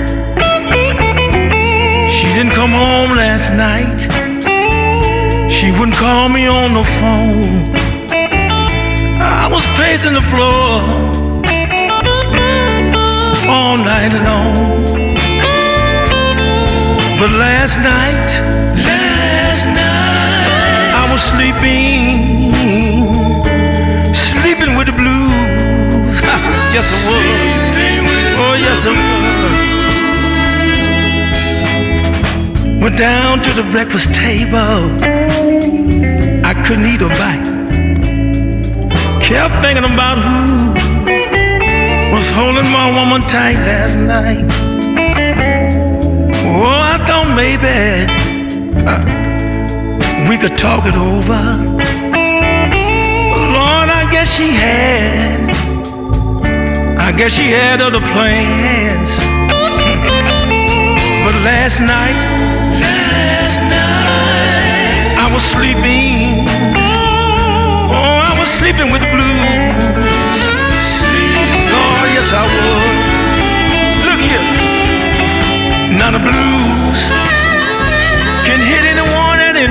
She 2.10 2.26
didn't 2.34 2.54
come 2.54 2.72
home 2.72 3.12
last 3.16 3.54
night. 3.54 4.02
She 5.52 5.72
wouldn't 5.72 5.98
call 5.98 6.30
me 6.30 6.48
on 6.48 6.74
the 6.74 6.84
phone. 6.98 7.76
I 9.22 9.48
was 9.48 9.64
pacing 9.78 10.14
the 10.14 10.26
floor 10.32 10.82
all 13.48 13.78
night 13.78 14.14
long. 14.30 15.14
But 17.20 17.30
last 17.30 17.78
night, 17.78 18.30
last 18.76 19.66
night, 19.68 20.55
was 21.16 21.24
sleeping, 21.24 22.52
sleeping 24.14 24.76
with 24.76 24.88
the 24.88 24.94
blues. 25.02 26.20
yes, 26.76 26.88
I 27.06 27.08
was. 27.08 27.16
Oh, 28.44 28.56
yes, 28.68 28.80
I 28.86 28.88
was. 28.92 29.00
Went 32.82 32.98
down 32.98 33.42
to 33.44 33.52
the 33.54 33.64
breakfast 33.72 34.14
table. 34.14 34.92
I 36.50 36.54
couldn't 36.66 36.88
eat 36.94 37.02
a 37.02 37.08
bite. 37.22 37.48
Kept 39.24 39.56
thinking 39.64 39.86
about 39.86 40.18
who 40.20 40.74
was 42.14 42.28
holding 42.32 42.70
my 42.80 42.88
woman 42.98 43.22
tight 43.22 43.58
last 43.70 43.96
night. 43.96 44.44
Oh, 46.44 46.80
I 46.94 46.96
thought 47.08 47.30
maybe 47.42 47.78
uh, 48.86 49.25
we 50.30 50.38
could 50.38 50.58
talk 50.58 50.86
it 50.86 50.96
over. 50.96 51.42
Lord, 53.56 53.90
I 54.02 54.08
guess 54.12 54.34
she 54.34 54.50
had. 54.50 55.52
I 56.98 57.12
guess 57.12 57.34
she 57.34 57.52
had 57.52 57.82
other 57.82 58.00
plans. 58.00 59.20
But 61.26 61.34
last 61.42 61.80
night, 61.80 62.20
last 62.86 63.58
night, 63.66 65.18
I 65.18 65.28
was 65.34 65.42
sleeping. 65.44 66.46
Oh, 67.90 68.30
I 68.30 68.38
was 68.40 68.48
sleeping 68.48 68.92
with 68.92 69.02
the 69.02 69.10
blues. 69.10 70.46
Oh, 71.74 72.02
yes, 72.14 72.30
I 72.30 72.46
was. 72.46 72.84
Look 74.06 74.22
here. 74.22 74.46
Now 75.98 76.12
the 76.12 76.22
blues 76.22 77.45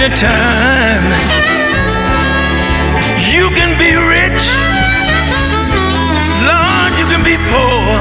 anyone 0.04 0.12
at 0.12 0.12
any 0.12 0.14
time. 0.16 1.04
You 3.32 3.50
can 3.50 3.78
be 3.78 3.94
rich, 3.94 4.52
Lord, 6.44 6.92
you 6.98 7.06
can 7.06 7.22
be 7.24 7.36
poor. 7.50 7.98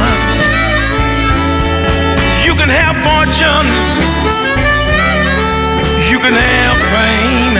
You 2.43 2.55
can 2.55 2.69
have 2.69 2.95
fortune, 3.03 3.67
you 6.09 6.19
can 6.19 6.33
have 6.33 6.77
fame. 6.91 7.57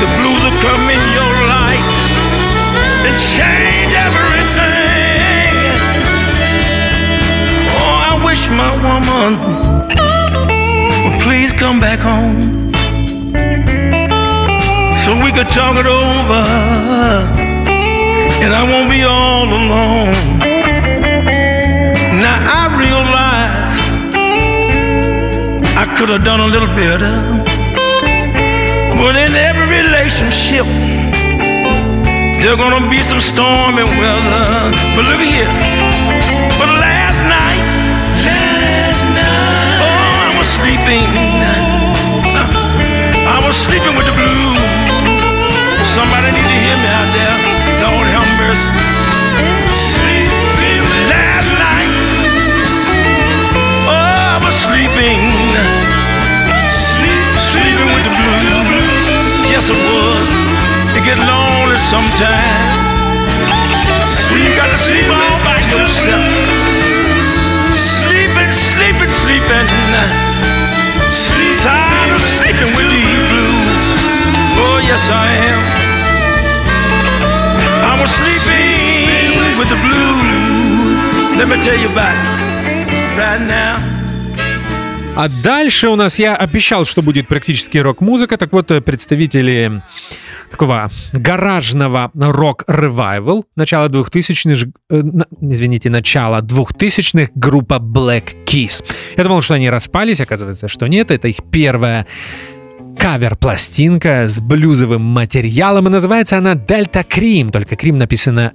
The 0.00 0.08
blues 0.20 0.42
will 0.44 0.60
come 0.60 0.90
in 0.90 1.02
your 1.12 1.34
life 1.48 1.90
and 3.06 3.18
change 3.18 3.92
everything. 3.94 5.52
Oh, 7.76 7.96
I 8.10 8.24
wish 8.24 8.48
my 8.48 8.72
woman 8.82 9.63
please 11.24 11.52
come 11.54 11.80
back 11.80 11.98
home 11.98 12.70
so 15.02 15.10
we 15.24 15.32
could 15.32 15.50
talk 15.50 15.74
it 15.82 15.86
over 15.86 16.42
and 18.44 18.52
I 18.52 18.62
won't 18.70 18.90
be 18.90 19.02
all 19.04 19.48
alone. 19.48 20.12
Now 22.20 22.38
I 22.60 22.62
realize 22.76 23.78
I 25.82 25.84
could 25.96 26.10
have 26.10 26.24
done 26.24 26.40
a 26.40 26.46
little 26.54 26.72
better, 26.76 27.14
but 29.00 29.16
in 29.16 29.32
every 29.48 29.68
relationship, 29.80 30.66
there's 32.40 32.58
gonna 32.58 32.86
be 32.90 33.00
some 33.02 33.20
stormy 33.20 33.84
weather. 34.00 34.44
But 34.94 35.04
look 35.08 35.22
here. 35.24 35.54
But 36.60 36.68
last 36.84 37.20
night, 37.32 37.43
sleeping. 40.54 41.10
Uh, 42.30 42.46
I 43.26 43.38
was 43.42 43.56
sleeping 43.58 43.94
with 43.98 44.06
the 44.06 44.14
blues. 44.14 44.62
Somebody 45.82 46.30
need 46.34 46.46
to 46.46 46.58
hear 46.64 46.78
me 46.78 46.88
out 46.94 47.08
there. 47.14 47.36
Lord 47.82 48.06
have 48.14 48.28
mercy. 48.38 48.70
Sleeping 49.70 50.82
last 51.10 51.50
night. 51.58 51.94
Oh, 53.90 53.94
I 53.94 54.38
was 54.42 54.54
sleeping. 54.54 55.22
Sleep, 56.70 57.26
sleeping 57.34 57.90
with 57.94 58.04
the 58.06 58.14
blues. 58.14 58.54
Yes, 59.50 59.70
it 59.70 59.78
would. 59.78 60.26
It 60.94 61.02
get 61.02 61.18
lonely 61.18 61.78
sometimes. 61.78 62.90
You 64.30 64.50
got 64.54 64.70
to 64.70 64.78
sleep 64.78 65.06
all 65.10 65.38
by 65.42 65.58
yourself. 65.74 66.63
Sleeping, 69.44 69.68
sleeping, 71.10 72.18
sleeping. 72.18 72.70
With 72.76 72.88
these 72.88 73.24
blues. 73.30 73.76
Oh, 74.56 74.80
yes, 74.82 75.04
I 75.10 75.28
am. 75.52 75.60
I 77.90 78.00
was 78.00 78.10
sleeping 78.10 79.58
with 79.58 79.68
the 79.68 79.76
blues. 79.84 81.36
Let 81.36 81.48
me 81.48 81.62
tell 81.62 81.78
you 81.78 81.88
about 81.88 82.14
it 82.14 82.88
right 83.18 83.40
now. 83.40 83.82
А 85.16 85.28
дальше 85.28 85.88
у 85.90 85.96
нас 85.96 86.18
я 86.18 86.34
обещал, 86.34 86.84
что 86.84 87.02
будет 87.02 87.28
практически 87.28 87.78
рок-музыка. 87.78 88.36
Так 88.36 88.52
вот, 88.52 88.70
э, 88.70 88.80
представители 88.80 89.82
такого 90.54 90.88
гаражного 91.12 92.12
рок-ревайвал 92.14 93.44
начала 93.56 93.88
2000-х, 93.88 94.70
э, 94.88 95.02
извините, 95.40 95.90
начала 95.90 96.42
2000-х 96.42 97.32
группа 97.34 97.74
Black 97.74 98.34
Keys. 98.46 98.84
Я 99.16 99.24
думал, 99.24 99.40
что 99.40 99.54
они 99.54 99.68
распались, 99.68 100.20
оказывается, 100.20 100.68
что 100.68 100.86
нет. 100.86 101.10
Это 101.10 101.26
их 101.26 101.38
первая 101.50 102.06
кавер-пластинка 102.96 104.28
с 104.28 104.38
блюзовым 104.38 105.02
материалом, 105.02 105.88
и 105.88 105.90
называется 105.90 106.38
она 106.38 106.54
Delta 106.54 107.04
Cream, 107.04 107.50
только 107.50 107.74
Cream 107.74 107.94
написано 107.94 108.52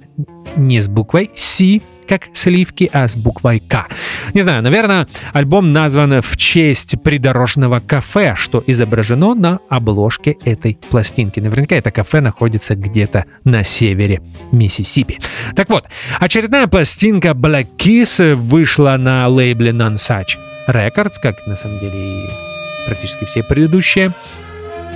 не 0.56 0.80
с 0.80 0.88
буквой 0.88 1.30
C, 1.34 1.80
как 2.10 2.24
сливки, 2.32 2.90
а 2.92 3.06
с 3.06 3.14
буквой 3.16 3.60
К. 3.60 3.86
Не 4.34 4.40
знаю, 4.40 4.64
наверное, 4.64 5.06
альбом 5.32 5.72
назван 5.72 6.20
в 6.20 6.36
честь 6.36 7.00
придорожного 7.00 7.78
кафе, 7.78 8.34
что 8.36 8.64
изображено 8.66 9.36
на 9.36 9.60
обложке 9.68 10.36
этой 10.44 10.76
пластинки. 10.90 11.38
Наверняка 11.38 11.76
это 11.76 11.92
кафе 11.92 12.20
находится 12.20 12.74
где-то 12.74 13.26
на 13.44 13.62
севере 13.62 14.22
Миссисипи. 14.50 15.20
Так 15.54 15.68
вот, 15.68 15.84
очередная 16.18 16.66
пластинка 16.66 17.28
Black 17.28 17.68
Keys 17.78 18.34
вышла 18.34 18.96
на 18.98 19.28
лейбле 19.28 19.70
Nonsuch 19.70 20.36
Records, 20.66 21.14
как 21.22 21.36
на 21.46 21.54
самом 21.54 21.78
деле 21.78 21.92
и 21.94 22.24
практически 22.86 23.24
все 23.24 23.44
предыдущие 23.44 24.10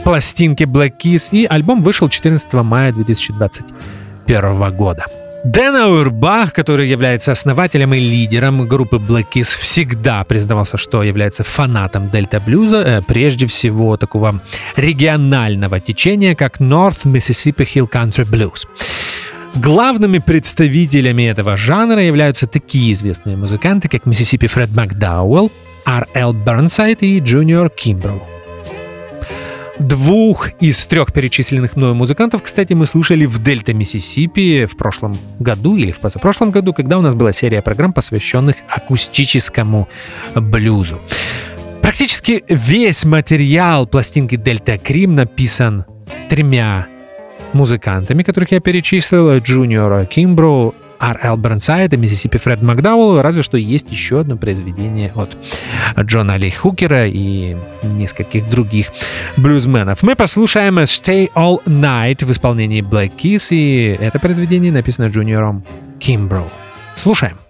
пластинки 0.02 0.64
Black 0.64 0.94
Keys, 1.00 1.28
и 1.30 1.46
альбом 1.46 1.80
вышел 1.80 2.08
14 2.08 2.52
мая 2.54 2.92
2021 2.92 4.76
года. 4.76 5.06
Дэн 5.44 5.76
Аурбах, 5.76 6.54
который 6.54 6.88
является 6.88 7.32
основателем 7.32 7.92
и 7.92 8.00
лидером 8.00 8.66
группы 8.66 8.96
Black 8.96 9.26
Keys, 9.34 9.58
всегда 9.60 10.24
признавался, 10.24 10.78
что 10.78 11.02
является 11.02 11.44
фанатом 11.44 12.08
дельта-блюза, 12.08 12.76
э, 12.76 13.00
прежде 13.06 13.46
всего 13.46 13.98
такого 13.98 14.40
регионального 14.76 15.80
течения, 15.80 16.34
как 16.34 16.60
North 16.60 17.04
Mississippi 17.04 17.66
Hill 17.66 17.90
Country 17.90 18.24
Blues. 18.24 18.66
Главными 19.56 20.18
представителями 20.18 21.24
этого 21.24 21.58
жанра 21.58 22.02
являются 22.02 22.46
такие 22.46 22.94
известные 22.94 23.36
музыканты, 23.36 23.88
как 23.88 24.06
Миссисипи 24.06 24.46
Фред 24.46 24.74
Макдауэлл, 24.74 25.52
Р.Л. 25.86 26.32
Бернсайд 26.32 27.02
и 27.02 27.20
Джуниор 27.20 27.68
Кимброу. 27.68 28.33
Двух 29.78 30.50
из 30.60 30.86
трех 30.86 31.12
перечисленных 31.12 31.76
мною 31.76 31.94
музыкантов, 31.94 32.42
кстати, 32.42 32.74
мы 32.74 32.86
слушали 32.86 33.26
в 33.26 33.42
Дельта 33.42 33.74
Миссисипи 33.74 34.66
в 34.66 34.76
прошлом 34.76 35.16
году 35.40 35.74
или 35.76 35.90
в 35.90 35.98
позапрошлом 35.98 36.52
году, 36.52 36.72
когда 36.72 36.96
у 36.96 37.00
нас 37.00 37.14
была 37.14 37.32
серия 37.32 37.60
программ, 37.60 37.92
посвященных 37.92 38.56
акустическому 38.68 39.88
блюзу. 40.36 41.00
Практически 41.82 42.44
весь 42.48 43.04
материал 43.04 43.86
пластинки 43.86 44.36
Delta 44.36 44.78
Kream 44.78 45.16
написан 45.16 45.84
тремя 46.28 46.86
музыкантами, 47.52 48.22
которых 48.22 48.52
я 48.52 48.60
перечислил, 48.60 49.38
Джуниора 49.38 50.04
Кимбро, 50.06 50.72
R.L. 50.98 51.36
Бернсайд 51.36 51.92
и 51.92 51.96
Миссисипи 51.96 52.38
Фред 52.38 52.62
Макдауэлл, 52.62 53.20
разве 53.20 53.42
что 53.42 53.56
есть 53.56 53.90
еще 53.90 54.20
одно 54.20 54.36
произведение 54.36 55.12
от 55.14 55.36
Джона 55.98 56.36
Ли 56.36 56.50
Хукера 56.50 57.06
и 57.06 57.56
нескольких 57.82 58.48
других 58.48 58.88
блюзменов. 59.36 60.02
Мы 60.02 60.16
послушаем 60.16 60.78
Stay 60.80 61.30
All 61.34 61.62
Night 61.64 62.24
в 62.24 62.30
исполнении 62.30 62.82
Black 62.82 63.12
Keys, 63.16 63.48
и 63.50 63.96
это 64.00 64.18
произведение 64.18 64.72
написано 64.72 65.06
Джуниором 65.06 65.64
Кимбро. 65.98 66.44
Слушаем. 66.96 67.43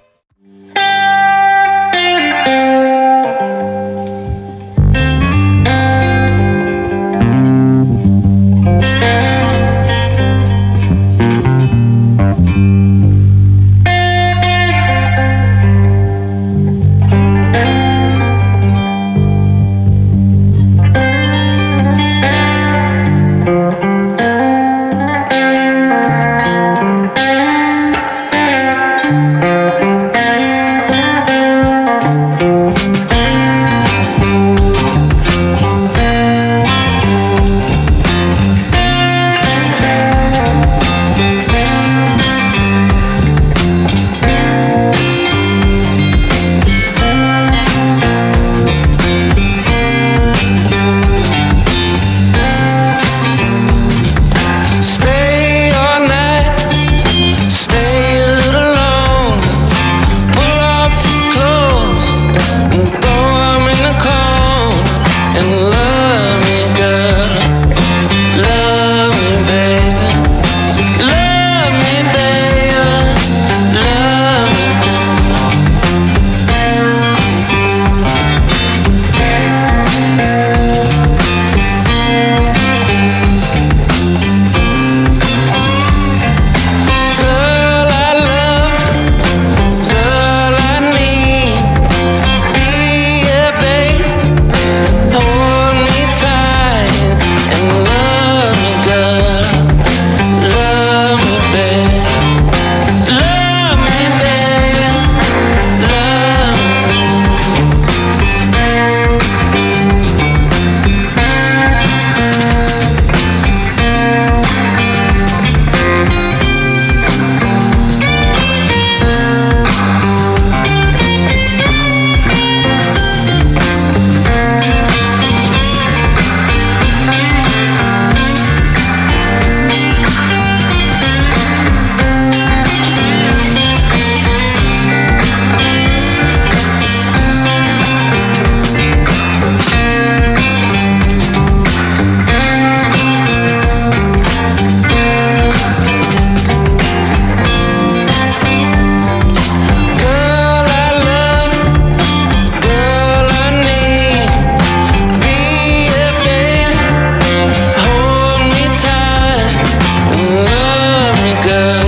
good. 161.32 161.83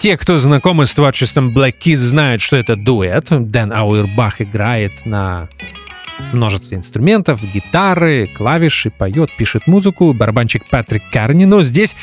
Те, 0.00 0.16
кто 0.16 0.38
знакомы 0.38 0.86
с 0.86 0.94
творчеством 0.94 1.54
Black 1.54 1.74
Keys, 1.78 1.96
знают, 1.96 2.40
что 2.40 2.56
это 2.56 2.74
дуэт. 2.74 3.26
Дэн 3.28 3.70
Ауэрбах 3.70 4.40
играет 4.40 5.04
на 5.04 5.50
множество 6.32 6.74
инструментов, 6.74 7.42
гитары, 7.42 8.26
клавиши, 8.26 8.90
поет, 8.90 9.30
пишет 9.36 9.66
музыку, 9.66 10.14
барабанщик 10.14 10.66
Патрик 10.70 11.02
Карни, 11.12 11.44
но 11.44 11.62
здесь 11.62 11.96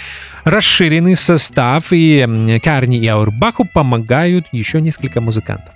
расширенный 0.43 1.15
состав, 1.15 1.87
и 1.89 2.59
Карни 2.63 2.99
и 2.99 3.07
Аурбаху 3.07 3.65
помогают 3.65 4.45
еще 4.51 4.79
несколько 4.79 5.19
музыкантов. 5.19 5.73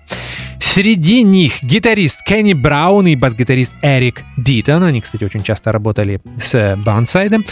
Среди 0.73 1.23
них 1.23 1.61
гитарист 1.63 2.23
Кенни 2.23 2.53
Браун 2.53 3.05
и 3.05 3.17
бас-гитарист 3.17 3.73
Эрик 3.81 4.23
Дитон. 4.37 4.83
Они, 4.83 5.01
кстати, 5.01 5.25
очень 5.25 5.43
часто 5.43 5.73
работали 5.73 6.21
с 6.37 6.77
Бансайдом 6.77 7.43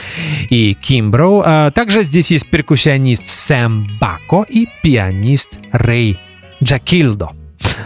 и 0.49 0.74
Кимбро. 0.74 1.43
А 1.45 1.72
также 1.72 2.03
здесь 2.03 2.32
есть 2.32 2.49
перкуссионист 2.49 3.28
Сэм 3.28 3.89
Бако 3.99 4.45
и 4.47 4.70
пианист 4.82 5.59
Рэй 5.74 6.17
Джакилдо. 6.63 7.32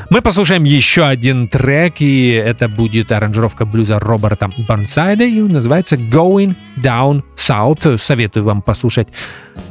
Мы 0.09 0.21
послушаем 0.21 0.63
еще 0.63 1.05
один 1.05 1.47
трек, 1.47 1.95
и 1.99 2.29
это 2.29 2.67
будет 2.67 3.11
аранжировка 3.11 3.65
блюза 3.65 3.99
Роберта 3.99 4.49
Барнсайда, 4.67 5.23
и 5.23 5.41
он 5.41 5.49
называется 5.51 5.95
Going 5.95 6.55
Down 6.77 7.23
South. 7.35 7.97
Советую 7.97 8.45
вам 8.45 8.61
послушать 8.61 9.07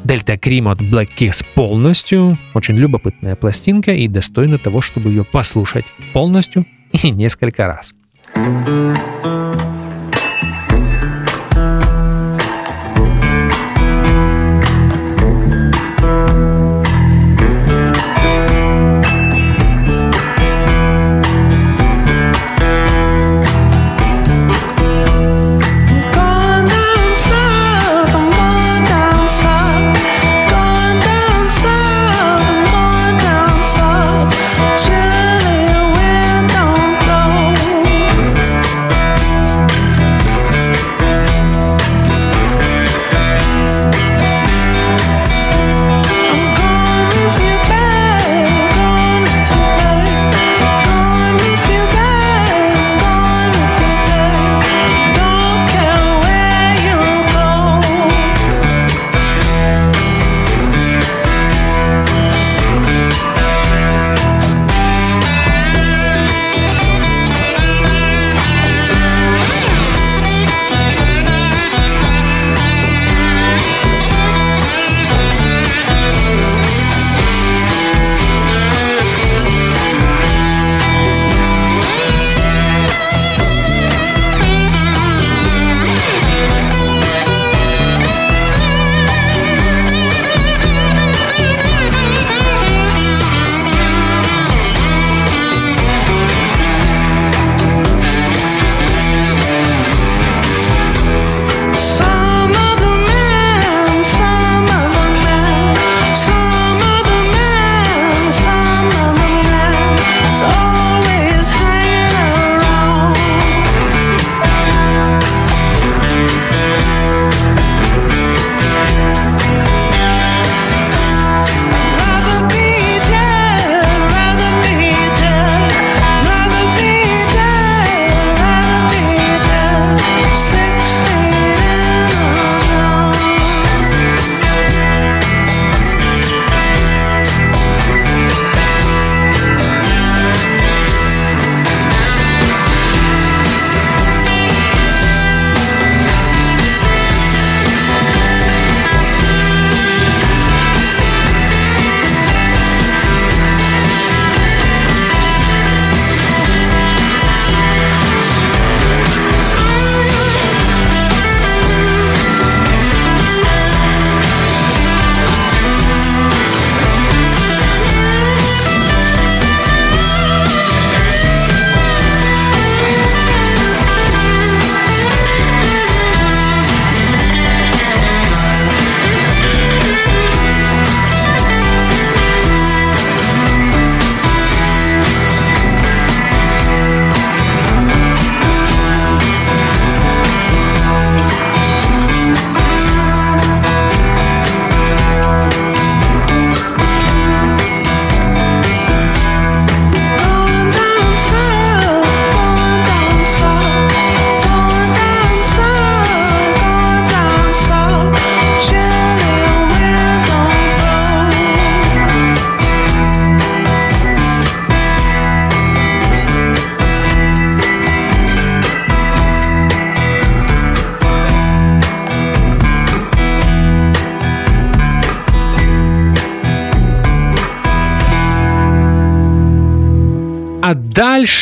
Дельта 0.05 0.37
Крим 0.37 0.69
от 0.69 0.81
Black 0.81 1.11
Keys 1.17 1.45
полностью. 1.55 2.39
Очень 2.55 2.77
любопытная 2.77 3.37
пластинка 3.37 3.93
и 3.93 4.09
достойна 4.09 4.59
того, 4.59 4.81
чтобы 4.81 5.11
ее 5.11 5.25
послушать 5.25 5.87
полностью 6.13 6.67
и 6.93 7.11
несколько 7.11 7.67
раз. 7.67 7.95
thank 8.35 9.61
you 9.61 9.72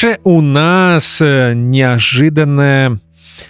Дальше 0.01 0.19
у 0.25 0.41
нас 0.41 1.21
э, 1.21 1.53
неожиданное 1.55 3.01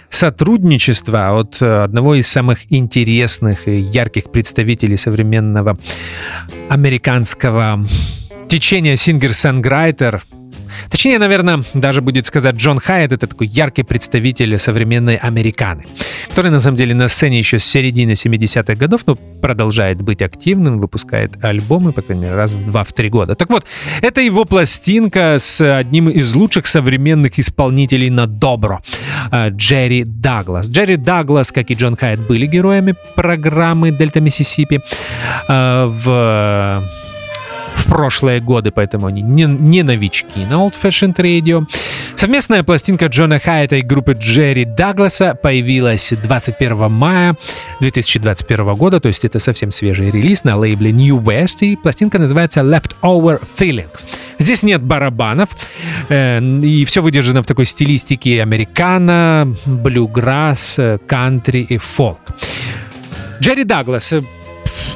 сотрудничество 0.09 1.39
от 1.39 1.61
э, 1.61 1.83
одного 1.83 2.15
из 2.15 2.27
самых 2.27 2.69
интересных 2.73 3.69
и 3.69 3.73
ярких 3.79 4.31
представителей 4.31 4.97
современного 4.97 5.77
американского 6.67 7.85
течения 8.49 8.97
singer-songwriter 8.97 10.23
Точнее, 10.89 11.19
наверное, 11.19 11.63
даже 11.73 12.01
будет 12.01 12.25
сказать, 12.25 12.55
Джон 12.55 12.79
Хайет— 12.79 13.11
это 13.13 13.27
такой 13.27 13.47
яркий 13.47 13.83
представитель 13.83 14.57
современной 14.59 15.15
американы, 15.15 15.85
который, 16.29 16.51
на 16.51 16.61
самом 16.61 16.77
деле, 16.77 16.95
на 16.95 17.07
сцене 17.07 17.39
еще 17.39 17.59
с 17.59 17.65
середины 17.65 18.11
70-х 18.11 18.75
годов, 18.75 19.01
но 19.05 19.15
продолжает 19.41 20.01
быть 20.01 20.21
активным, 20.21 20.79
выпускает 20.79 21.43
альбомы, 21.43 21.91
по 21.91 22.01
крайней 22.01 22.23
мере, 22.25 22.35
раз 22.35 22.53
в 22.53 22.65
два-три 22.65 23.09
года. 23.09 23.35
Так 23.35 23.49
вот, 23.49 23.65
это 24.01 24.21
его 24.21 24.45
пластинка 24.45 25.37
с 25.39 25.61
одним 25.61 26.09
из 26.09 26.33
лучших 26.33 26.65
современных 26.67 27.39
исполнителей 27.39 28.09
на 28.09 28.27
добро— 28.27 28.81
Джерри 29.33 30.03
Даглас. 30.05 30.69
Джерри 30.69 30.97
Даглас, 30.97 31.51
как 31.51 31.71
и 31.71 31.73
Джон 31.73 31.95
Хайет, 31.95 32.19
были 32.19 32.45
героями 32.45 32.95
программы 33.15 33.91
«Дельта 33.91 34.19
Миссисипи» 34.21 34.79
в 35.47 36.83
в 37.81 37.85
прошлые 37.85 38.39
годы, 38.39 38.71
поэтому 38.71 39.07
они 39.07 39.21
не, 39.21 39.43
не 39.43 39.83
новички 39.83 40.45
на 40.49 40.55
Old 40.55 40.73
Fashioned 40.81 41.15
Radio. 41.15 41.67
Совместная 42.15 42.63
пластинка 42.63 43.07
Джона 43.07 43.39
Хайта 43.39 43.77
и 43.77 43.81
группы 43.81 44.13
Джерри 44.13 44.65
Дагласа 44.65 45.35
появилась 45.35 46.13
21 46.23 46.91
мая 46.91 47.35
2021 47.79 48.73
года, 48.75 48.99
то 48.99 49.07
есть 49.07 49.25
это 49.25 49.39
совсем 49.39 49.71
свежий 49.71 50.11
релиз 50.11 50.43
на 50.43 50.57
лейбле 50.57 50.91
New 50.91 51.19
West, 51.19 51.59
и 51.61 51.75
пластинка 51.75 52.19
называется 52.19 52.61
Leftover 52.61 53.41
Feelings. 53.57 54.05
Здесь 54.37 54.63
нет 54.63 54.81
барабанов, 54.81 55.49
э, 56.09 56.39
и 56.39 56.85
все 56.85 57.01
выдержано 57.01 57.43
в 57.43 57.45
такой 57.47 57.65
стилистике 57.65 58.41
американо, 58.41 59.55
блюграсс, 59.65 60.79
кантри 61.07 61.61
и 61.61 61.77
фолк. 61.77 62.19
Джерри 63.41 63.63
Даглас 63.63 64.13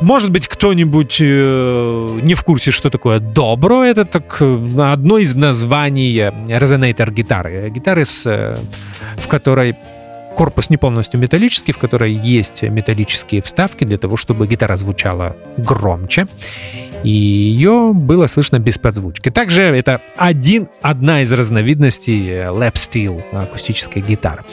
может 0.01 0.31
быть, 0.31 0.47
кто-нибудь 0.47 1.17
э, 1.19 2.19
не 2.21 2.35
в 2.35 2.43
курсе, 2.43 2.71
что 2.71 2.89
такое 2.89 3.19
добро. 3.19 3.83
Это 3.83 4.05
так 4.05 4.37
э, 4.39 4.65
одно 4.79 5.17
из 5.17 5.35
названий 5.35 6.31
резонейтор 6.47 7.11
гитары. 7.11 7.69
Гитары, 7.69 8.05
с, 8.05 8.25
э, 8.25 8.55
в 9.17 9.27
которой 9.27 9.75
корпус 10.35 10.69
не 10.69 10.77
полностью 10.77 11.19
металлический, 11.19 11.71
в 11.71 11.77
которой 11.77 12.13
есть 12.13 12.61
металлические 12.63 13.41
вставки 13.41 13.85
для 13.85 13.97
того, 13.97 14.17
чтобы 14.17 14.47
гитара 14.47 14.75
звучала 14.75 15.35
громче. 15.57 16.27
И 17.03 17.09
ее 17.09 17.91
было 17.93 18.27
слышно 18.27 18.59
без 18.59 18.77
подзвучки. 18.77 19.29
Также 19.29 19.63
это 19.63 20.01
один, 20.17 20.67
одна 20.81 21.21
из 21.21 21.31
разновидностей 21.31 22.47
lap 22.49 22.73
steel 22.73 23.23
акустической 23.31 24.01
гитары. 24.01 24.43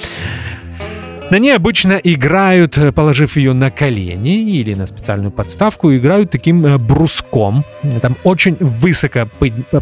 На 1.33 1.39
ней 1.39 1.57
обычно 1.57 1.95
играют, 1.95 2.77
э, 2.77 2.93
положив 2.93 3.39
ее 3.39 3.55
на 3.55 3.71
колени 3.71 4.51
или 4.51 4.75
на 4.75 4.85
специальную 4.85 5.31
подставку, 5.31 5.91
играют 5.91 6.31
таким 6.31 6.67
э, 6.67 6.77
бруском. 6.77 7.65
Там 8.03 8.17
очень 8.23 8.55
высоко 8.61 9.27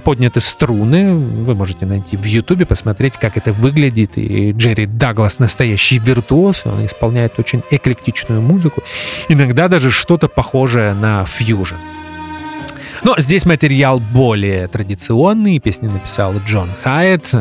подняты 0.04 0.38
струны. 0.38 1.12
Вы 1.12 1.56
можете 1.56 1.86
найти 1.86 2.16
в 2.16 2.24
Ютубе, 2.24 2.66
посмотреть, 2.66 3.14
как 3.14 3.36
это 3.36 3.52
выглядит. 3.52 4.16
И 4.16 4.52
Джерри 4.52 4.86
Даглас 4.86 5.40
настоящий 5.40 5.98
виртуоз. 5.98 6.66
Он 6.66 6.86
исполняет 6.86 7.36
очень 7.40 7.64
эклектичную 7.72 8.40
музыку. 8.40 8.84
Иногда 9.28 9.66
даже 9.66 9.90
что-то 9.90 10.28
похожее 10.28 10.94
на 10.94 11.24
фьюжн. 11.24 11.74
Но 13.02 13.16
здесь 13.18 13.44
материал 13.44 14.00
более 14.12 14.68
традиционный. 14.68 15.58
Песню 15.58 15.90
написал 15.90 16.32
Джон 16.46 16.68
Хайет. 16.84 17.34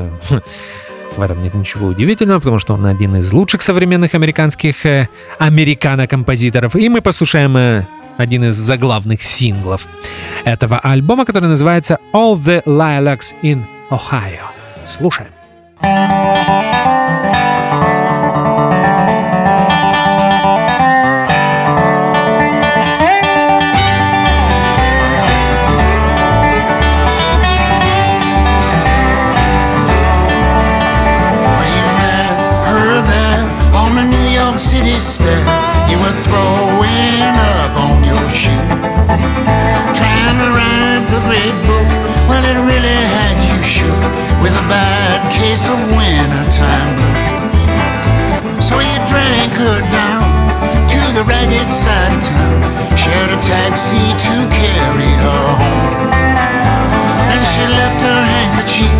В 1.20 1.22
этом 1.22 1.44
нет 1.44 1.54
ничего 1.54 1.88
удивительного, 1.88 2.40
потому 2.40 2.60
что 2.60 2.74
он 2.76 2.86
один 2.86 3.18
из 3.18 3.34
лучших 3.34 3.62
современных 3.62 4.14
американских 4.16 4.86
э, 4.86 5.10
американо-композиторов. 5.38 6.78
И 6.78 6.88
мы 6.88 7.02
послушаем 7.02 7.58
э, 7.58 7.84
один 8.16 8.46
из 8.46 8.56
заглавных 8.56 9.22
синглов 9.22 9.86
этого 10.46 10.80
альбома, 10.80 11.26
который 11.26 11.50
называется 11.50 11.98
All 12.14 12.38
the 12.38 12.64
Lilacs 12.64 13.34
in 13.44 13.60
Ohio. 13.92 14.46
Слушаем. 14.88 15.28
Case 45.60 45.68
of 45.68 45.80
wintertime 45.92 46.96
blue. 46.96 48.62
So 48.62 48.80
he 48.80 48.94
drank 49.12 49.54
her 49.54 49.80
down 49.92 50.24
to 50.88 51.00
the 51.16 51.24
ragged 51.28 51.72
side 51.72 52.16
of 52.16 52.24
town, 52.24 52.98
shared 52.98 53.32
a 53.32 53.40
taxi 53.42 54.00
to 54.26 54.34
carry 54.56 55.12
her 55.26 55.46
home. 55.60 56.10
Then 57.30 57.44
she 57.52 57.64
left 57.68 58.02
her 58.02 58.22
handkerchief 58.34 58.96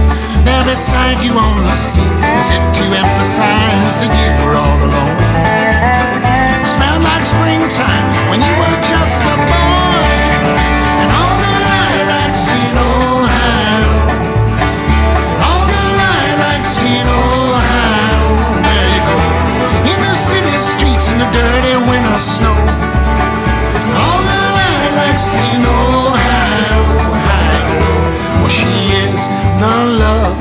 there 0.46 0.64
beside 0.66 1.24
you 1.24 1.34
on 1.34 1.64
the 1.64 1.76
seat, 1.76 2.16
as 2.40 2.50
if 2.52 2.64
to 2.80 2.84
emphasize 2.84 3.94
that 4.02 4.12
you 4.20 4.30
were 4.44 4.56
all 4.56 4.80
alone. 4.88 5.18
Smelled 6.66 7.04
like 7.04 7.26
springtime 7.26 8.08
when 8.30 8.40
you 8.42 8.54
were 8.60 8.78
just 8.84 9.22
a 9.24 9.36
boy, 9.48 9.59
dirty 21.32 21.76
winter 21.90 22.20
snow. 22.20 22.58
All 24.02 24.22
the 24.30 24.42
lilacs 24.58 25.26
in 25.50 25.62
Ohio. 25.64 26.80
Ohio. 27.06 27.70
Well, 28.42 28.54
she 28.60 28.74
is 29.06 29.22
the 29.62 29.76
love 30.04 30.38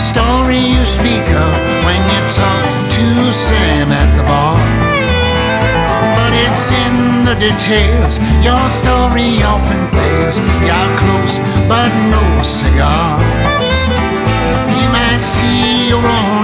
story 0.00 0.58
you 0.58 0.84
speak 0.86 1.26
of 1.44 1.52
when 1.84 2.00
you 2.12 2.20
talk 2.32 2.62
to 2.96 3.04
Sam 3.32 3.92
at 3.92 4.10
the 4.16 4.24
bar. 4.24 4.56
But 6.16 6.32
it's 6.32 6.72
in 6.72 7.24
the 7.28 7.36
details. 7.36 8.18
Your 8.42 8.64
story 8.68 9.42
often 9.44 9.82
fails. 9.94 10.38
You're 10.66 10.92
close, 11.00 11.36
but 11.68 11.90
no 12.14 12.24
cigar. 12.42 13.20
You 14.80 14.88
might 14.88 15.22
see 15.22 15.88
your 15.88 16.04
own 16.04 16.39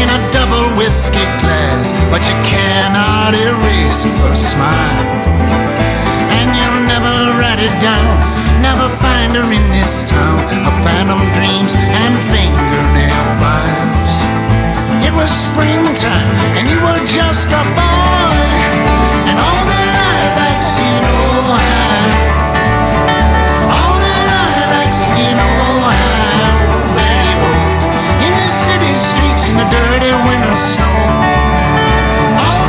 in 0.00 0.08
a 0.08 0.20
double 0.32 0.64
whiskey 0.80 1.28
glass, 1.44 1.92
but 2.08 2.24
you 2.24 2.36
cannot 2.48 3.36
erase 3.36 4.08
her 4.24 4.34
smile. 4.34 5.06
And 6.40 6.48
you'll 6.56 6.84
never 6.88 7.36
write 7.36 7.60
it 7.60 7.76
down, 7.84 8.16
never 8.64 8.88
find 8.88 9.36
her 9.36 9.44
in 9.44 9.64
this 9.76 10.02
town. 10.08 10.40
Her 10.64 10.76
phantom 10.80 11.20
dreams 11.36 11.76
and 11.76 12.14
fingernail 12.32 13.24
files. 13.40 14.14
It 15.04 15.12
was 15.12 15.28
springtime, 15.28 16.30
and 16.56 16.64
you 16.72 16.80
were 16.80 17.02
just 17.04 17.52
a 17.52 17.64
boy, 17.76 18.40
and 19.28 19.36
all 19.36 19.64
the 19.68 19.82
lilacs 19.96 20.80
in 20.80 21.04
Ohio. 21.04 21.29
In 29.50 29.56
the 29.56 29.64
dirty 29.64 30.12
winter 30.26 30.56
snow. 30.56 30.94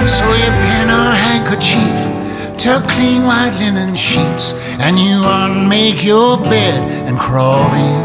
So 0.06 0.26
you 0.34 0.50
pin 0.62 0.88
her 0.88 1.12
handkerchief 1.26 1.98
to 2.58 2.72
clean 2.88 3.22
white 3.24 3.54
linen 3.58 3.96
sheets, 3.96 4.52
and 4.82 4.98
you 4.98 5.22
unmake 5.24 6.02
your 6.02 6.36
bed 6.36 6.82
and 7.06 7.16
crawl 7.18 7.72
in. 7.72 8.02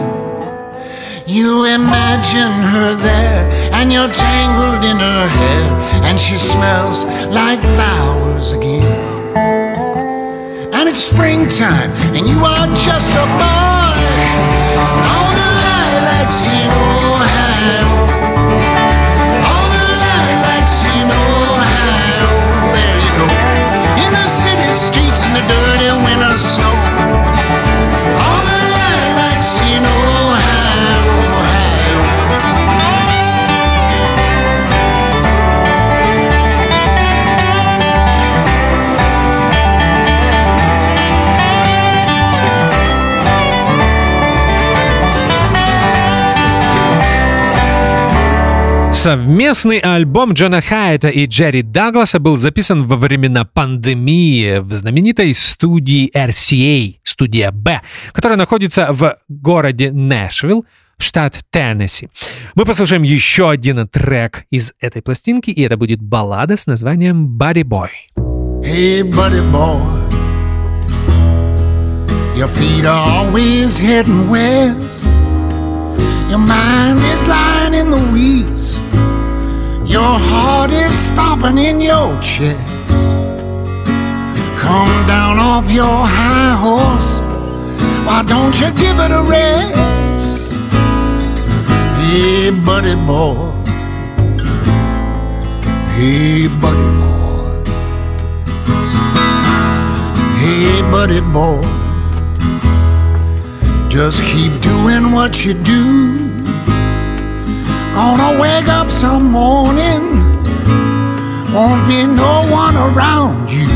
You 1.25 1.65
imagine 1.65 2.53
her 2.71 2.93
there, 2.95 3.49
and 3.73 3.91
you're 3.91 4.13
tangled 4.13 4.85
in 4.85 4.97
her 4.97 5.27
hair, 5.27 5.69
and 6.05 6.19
she 6.19 6.35
smells 6.35 7.03
like 7.33 7.61
flowers 7.61 8.51
again. 8.53 8.85
And 10.71 10.87
it's 10.87 11.03
springtime, 11.03 11.91
and 12.15 12.27
you 12.27 12.39
are 12.45 12.67
just 12.85 13.11
a 13.11 13.25
boy. 13.41 13.97
All 15.11 15.31
the 15.41 15.49
lilacs 15.65 16.45
in 16.45 16.69
Ohio. 16.93 17.85
All 19.49 19.67
the 19.75 19.87
lilacs 20.05 20.77
in 20.95 21.07
Ohio. 21.25 22.27
There 22.71 22.97
you 23.05 23.13
go. 23.17 23.25
In 24.05 24.11
the 24.13 24.25
city 24.25 24.71
streets 24.71 25.76
snow. 26.37 26.76
Совместный 49.07 49.79
альбом 49.79 50.33
Джона 50.33 50.61
Хайта 50.61 51.07
и 51.07 51.27
Джерри 51.27 51.61
Дагласа 51.61 52.19
был 52.19 52.35
записан 52.35 52.85
во 52.89 52.97
времена 52.97 53.45
пандемии 53.45 54.59
в 54.59 54.73
знаменитой 54.73 55.33
студии 55.33 56.11
RCA, 56.13 56.97
студия 57.05 57.51
B, 57.51 57.79
которая 58.11 58.37
находится 58.37 58.87
в 58.91 59.15
городе 59.29 59.93
Нэшвилл, 59.93 60.65
штат 60.97 61.39
Теннесси. 61.51 62.09
Мы 62.53 62.65
послушаем 62.65 63.03
еще 63.03 63.49
один 63.49 63.87
трек 63.87 64.43
из 64.51 64.73
этой 64.81 65.01
пластинки, 65.01 65.51
и 65.51 65.61
это 65.61 65.77
будет 65.77 66.01
баллада 66.01 66.57
с 66.57 66.67
названием 66.67 67.37
«Buddy 67.39 67.63
Boy». 67.63 67.87
Hey, 68.61 69.03
buddy 69.03 69.39
boy, 69.49 69.79
your 72.35 72.49
feet 72.49 72.83
are 72.83 73.09
always 73.09 73.77
heading 73.77 74.27
west. 74.29 75.26
Your 76.29 76.39
mind 76.39 76.99
is 77.05 77.25
lying 77.25 77.73
in 77.73 77.89
the 77.89 78.03
weeds. 78.11 78.75
Your 79.89 80.19
heart 80.19 80.71
is 80.71 80.93
stomping 81.07 81.57
in 81.57 81.79
your 81.79 82.21
chest. 82.21 82.59
Come 84.59 85.07
down 85.07 85.39
off 85.39 85.71
your 85.71 85.85
high 85.85 86.55
horse. 86.59 87.19
Why 88.05 88.23
don't 88.23 88.59
you 88.59 88.71
give 88.71 88.99
it 88.99 89.11
a 89.11 89.23
rest? 89.23 90.51
Hey, 91.95 92.49
buddy 92.51 92.95
boy. 92.95 93.51
Hey, 95.95 96.47
buddy 96.47 96.89
boy. 96.99 97.63
Hey, 100.39 100.81
buddy 100.91 101.21
boy. 101.21 101.86
Just 103.97 104.23
keep 104.25 104.61
doing 104.61 105.11
what 105.11 105.43
you 105.43 105.55
do. 105.55 106.29
Gonna 107.95 108.39
wake 108.39 108.67
up 108.67 108.91
some 108.91 109.31
morning, 109.31 110.03
won't 111.51 111.83
be 111.87 112.05
no 112.05 112.45
one 112.51 112.77
around 112.77 113.49
you. 113.49 113.67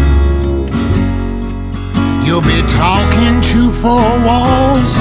You'll 2.23 2.47
be 2.55 2.61
talking 2.67 3.41
to 3.49 3.71
four 3.71 4.09
walls 4.23 4.93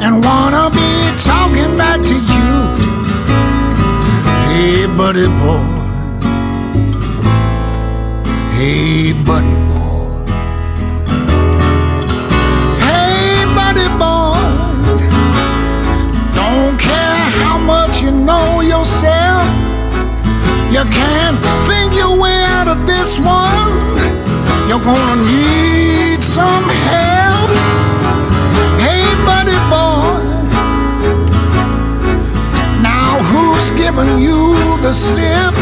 and 0.00 0.24
wanna 0.24 0.70
be 0.70 0.92
talking 1.18 1.76
back 1.76 2.00
to 2.04 2.14
you. 2.14 2.52
Hey, 4.46 4.86
buddy 4.86 5.26
boy. 5.42 5.66
Hey, 8.54 9.12
buddy 9.24 9.65
you 18.06 18.12
know 18.12 18.60
yourself. 18.60 19.48
You 20.70 20.84
can't 20.98 21.38
think 21.66 21.92
your 21.92 22.14
way 22.16 22.38
out 22.56 22.68
of 22.68 22.86
this 22.86 23.18
one. 23.18 23.98
You're 24.68 24.86
gonna 24.90 25.24
need 25.24 26.22
some 26.22 26.66
help. 26.90 27.50
Hey, 28.84 29.02
buddy 29.30 29.58
boy. 29.74 30.22
Now, 32.90 33.10
who's 33.30 33.72
giving 33.72 34.20
you 34.26 34.54
the 34.86 34.92
slip? 34.92 35.54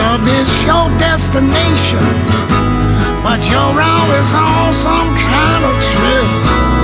Love 0.00 0.24
is 0.40 0.50
your 0.64 0.86
destination, 0.98 2.06
but 3.22 3.40
you're 3.50 3.80
always 3.92 4.32
on 4.32 4.72
some 4.72 5.10
kind 5.14 5.62
of 5.68 5.74
trip. 5.90 6.75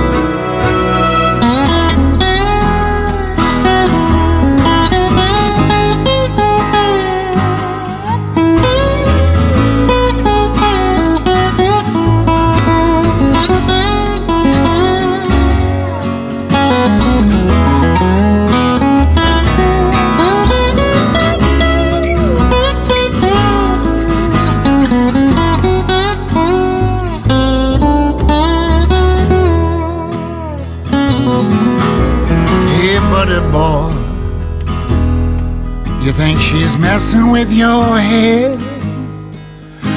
Messing 36.83 37.31
with 37.31 37.51
your 37.51 37.97
head? 37.97 38.59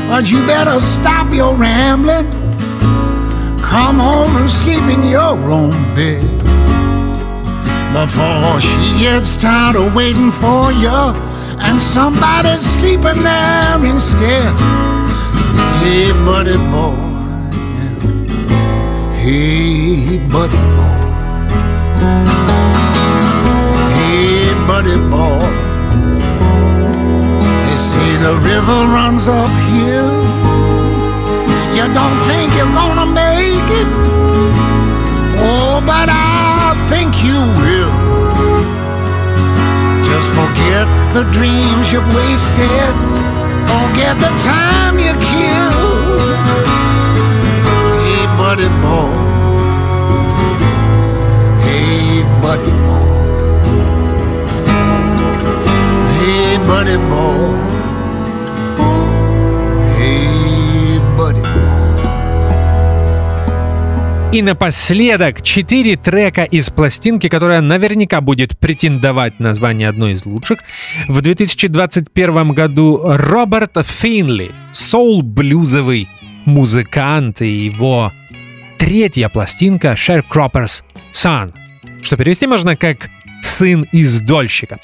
But 0.08 0.30
you 0.30 0.46
better 0.46 0.78
stop 0.80 1.34
your 1.34 1.54
rambling. 1.56 2.30
Come 3.60 3.98
home 3.98 4.36
and 4.36 4.48
sleep 4.48 4.84
in 4.84 5.02
your 5.02 5.36
own 5.50 5.72
bed 5.96 6.22
before 7.92 8.60
she 8.60 8.98
gets 9.00 9.36
tired 9.36 9.76
of 9.76 9.94
waiting 9.94 10.30
for 10.30 10.70
you 10.72 11.00
and 11.66 11.82
somebody's 11.82 12.60
sleeping 12.60 13.22
there 13.22 13.84
instead. 13.84 14.54
Hey, 15.80 16.12
buddy 16.24 16.56
boy. 16.72 16.96
Hey, 19.22 20.18
buddy 20.32 20.62
boy. 20.76 21.06
Hey, 23.96 24.54
buddy 24.68 24.96
boy. 25.10 25.65
Say 27.96 28.16
the 28.18 28.34
river 28.52 28.80
runs 28.96 29.26
uphill. 29.26 30.12
You 31.76 31.86
don't 31.98 32.18
think 32.28 32.48
you're 32.56 32.74
gonna 32.80 33.08
make 33.24 33.68
it? 33.80 33.88
Oh, 35.48 35.80
but 35.80 36.08
I 36.10 36.76
think 36.90 37.10
you 37.24 37.40
will. 37.62 37.96
Just 40.10 40.28
forget 40.40 40.86
the 41.16 41.24
dreams 41.36 41.90
you've 41.90 42.10
wasted. 42.14 42.94
Forget 43.72 44.14
the 44.26 44.32
time 44.44 44.98
you 44.98 45.14
killed. 45.32 46.36
Hey, 47.96 48.24
buddy 48.40 48.68
boy. 48.84 49.12
Hey, 51.64 52.22
buddy 52.44 52.72
boy. 52.88 53.16
Hey, 56.18 56.58
buddy 56.68 56.98
boy. 57.08 57.75
И 64.32 64.42
напоследок 64.42 65.40
четыре 65.42 65.96
трека 65.96 66.42
из 66.42 66.68
пластинки, 66.68 67.28
которая 67.28 67.60
наверняка 67.60 68.20
будет 68.20 68.58
претендовать 68.58 69.40
на 69.40 69.54
звание 69.54 69.88
одной 69.88 70.12
из 70.12 70.26
лучших. 70.26 70.58
В 71.08 71.22
2021 71.22 72.48
году 72.50 73.00
Роберт 73.02 73.78
Финли, 73.86 74.50
соул-блюзовый 74.72 76.08
музыкант 76.44 77.40
и 77.40 77.48
его 77.48 78.12
третья 78.78 79.28
пластинка 79.28 79.92
Sharecropper's 79.92 80.82
Son, 81.12 81.54
что 82.02 82.16
перевести 82.16 82.46
можно 82.46 82.76
как 82.76 83.08
«Сын 83.42 83.86
из 83.92 84.20
дольщика». 84.20 84.78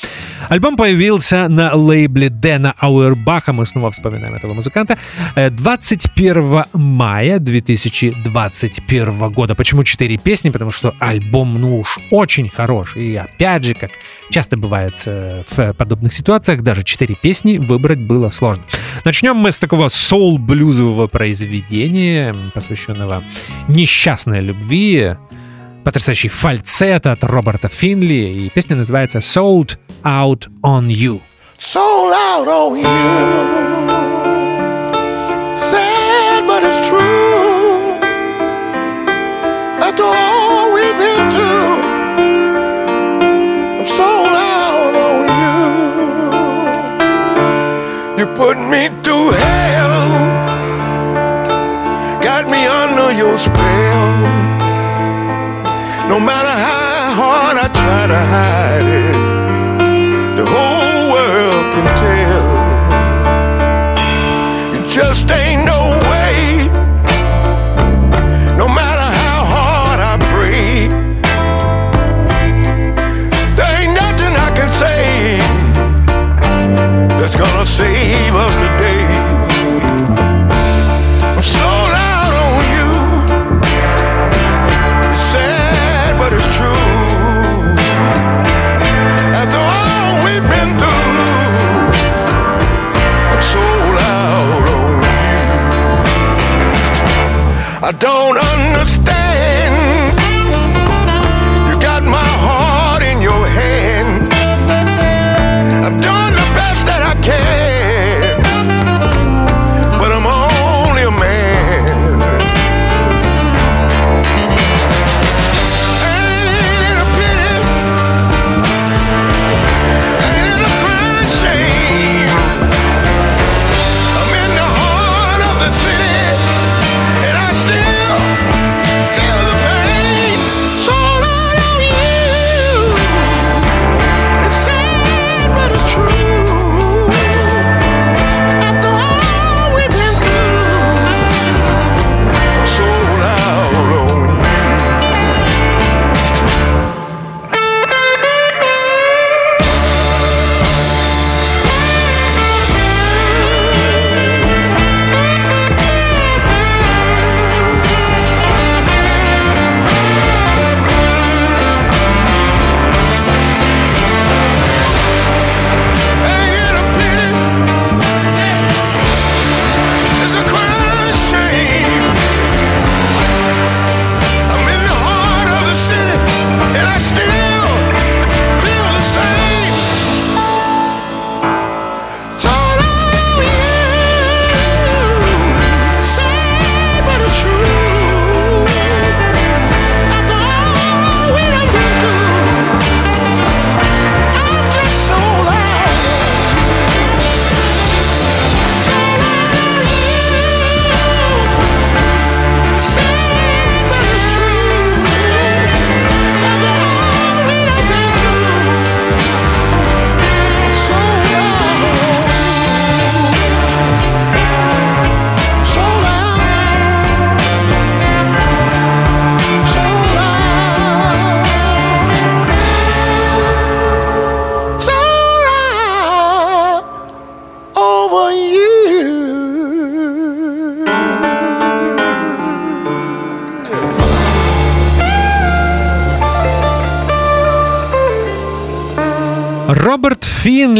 Альбом 0.48 0.76
появился 0.76 1.48
на 1.48 1.74
лейбле 1.74 2.28
Дэна 2.28 2.74
Ауэрбаха, 2.78 3.52
мы 3.52 3.66
снова 3.66 3.90
вспоминаем 3.90 4.34
этого 4.34 4.54
музыканта, 4.54 4.98
э, 5.34 5.50
21 5.50 6.64
мая 6.72 7.38
2021 7.38 9.30
года. 9.30 9.54
Почему 9.54 9.84
4 9.84 10.16
песни? 10.18 10.50
Потому 10.50 10.70
что 10.70 10.94
альбом, 10.98 11.54
ну 11.60 11.78
уж, 11.78 11.98
очень 12.10 12.48
хорош. 12.48 12.96
И 12.96 13.14
опять 13.16 13.64
же, 13.64 13.74
как 13.74 13.90
часто 14.30 14.56
бывает 14.56 15.02
э, 15.06 15.44
в 15.48 15.72
подобных 15.74 16.12
ситуациях, 16.12 16.62
даже 16.62 16.82
4 16.82 17.14
песни 17.14 17.58
выбрать 17.58 18.00
было 18.00 18.30
сложно. 18.30 18.64
Начнем 19.04 19.36
мы 19.36 19.52
с 19.52 19.58
такого 19.58 19.88
соул-блюзового 19.88 21.06
произведения, 21.06 22.34
посвященного 22.54 23.22
несчастной 23.68 24.40
любви, 24.40 25.16
потрясающий 25.84 26.28
фальцет 26.28 27.06
от 27.06 27.24
Роберта 27.24 27.68
Финли, 27.68 28.46
и 28.46 28.50
песня 28.50 28.76
называется 28.76 29.18
«Sold 29.18 29.76
Out 30.04 30.48
On 30.62 30.86
You». 30.88 31.20
sold 31.62 32.12
out 32.12 32.48
on 32.48 32.76
you. 32.76 32.84
Sad, 35.70 36.44
but 36.46 36.62
it's 36.64 36.88
true. 36.88 37.98
After 39.80 40.02
all 40.02 40.74
we've 40.74 40.98
been 40.98 41.30
through, 41.30 41.70
I'm 43.78 43.86
sold 43.98 44.34
out 44.34 44.94
on 45.08 45.20
you. 45.40 45.60
You 48.18 48.26
put 48.34 48.56
me 48.58 48.88
through 49.04 49.30
hell, 49.30 50.08
got 52.20 52.50
me 52.50 52.66
under 52.66 53.12
your 53.12 53.38
spell. 53.38 54.41
Try 58.02 58.08
to 58.08 58.26
hide. 58.26 58.82
it, 58.82 59.11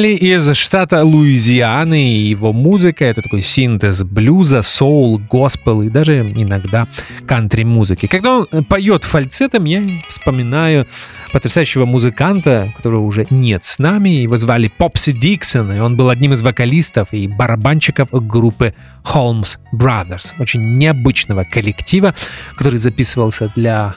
Финли 0.03 0.17
из 0.17 0.57
штата 0.57 1.05
Луизианы, 1.05 2.15
и 2.15 2.27
его 2.27 2.53
музыка— 2.53 3.05
это 3.07 3.23
такой 3.23 3.41
синтез 3.41 4.03
блюза, 4.03 4.63
соул, 4.63 5.19
госпел 5.19 5.83
и 5.83 5.91
даже 5.91 6.23
иногда 6.23 6.89
кантри-музыки. 7.25 8.07
Когда 8.07 8.39
он 8.39 8.65
поет 8.65 9.05
фальцетом, 9.05 9.65
я 9.65 9.81
вспоминаю 10.09 10.89
потрясающего 11.33 11.85
музыканта, 11.85 12.73
которого 12.77 13.05
уже 13.05 13.29
нет 13.31 13.63
с 13.63 13.79
нами, 13.79 14.09
его 14.09 14.37
звали 14.39 14.73
Попси 14.77 15.13
Диксон, 15.13 15.73
и 15.73 15.79
он 15.79 15.97
был 15.97 16.11
одним 16.11 16.33
из 16.33 16.43
вокалистов 16.43 17.13
и 17.13 17.29
барабанщиков 17.29 18.09
группы 18.11 18.75
Holmes 19.05 19.59
Brothers, 19.73 20.33
очень 20.41 20.79
необычного 20.79 21.45
коллектива, 21.45 22.13
который 22.57 22.79
записывался 22.79 23.53
для 23.55 23.95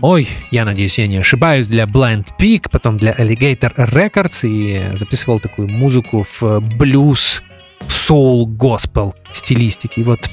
Ой, 0.00 0.28
я 0.52 0.64
надеюсь, 0.64 0.96
я 0.98 1.08
не 1.08 1.16
ошибаюсь, 1.16 1.66
для 1.66 1.84
Blind 1.84 2.28
Peak, 2.38 2.68
потом 2.70 2.98
для 2.98 3.12
Alligator 3.12 3.74
Records 3.74 4.48
и 4.48 4.96
записывал 4.96 5.40
такую 5.40 5.68
музыку 5.68 6.24
в 6.40 6.60
блюз, 6.60 7.42
соул, 7.88 8.46
госпел 8.46 9.16
стилистике. 9.32 10.02
И 10.02 10.04
вот 10.04 10.30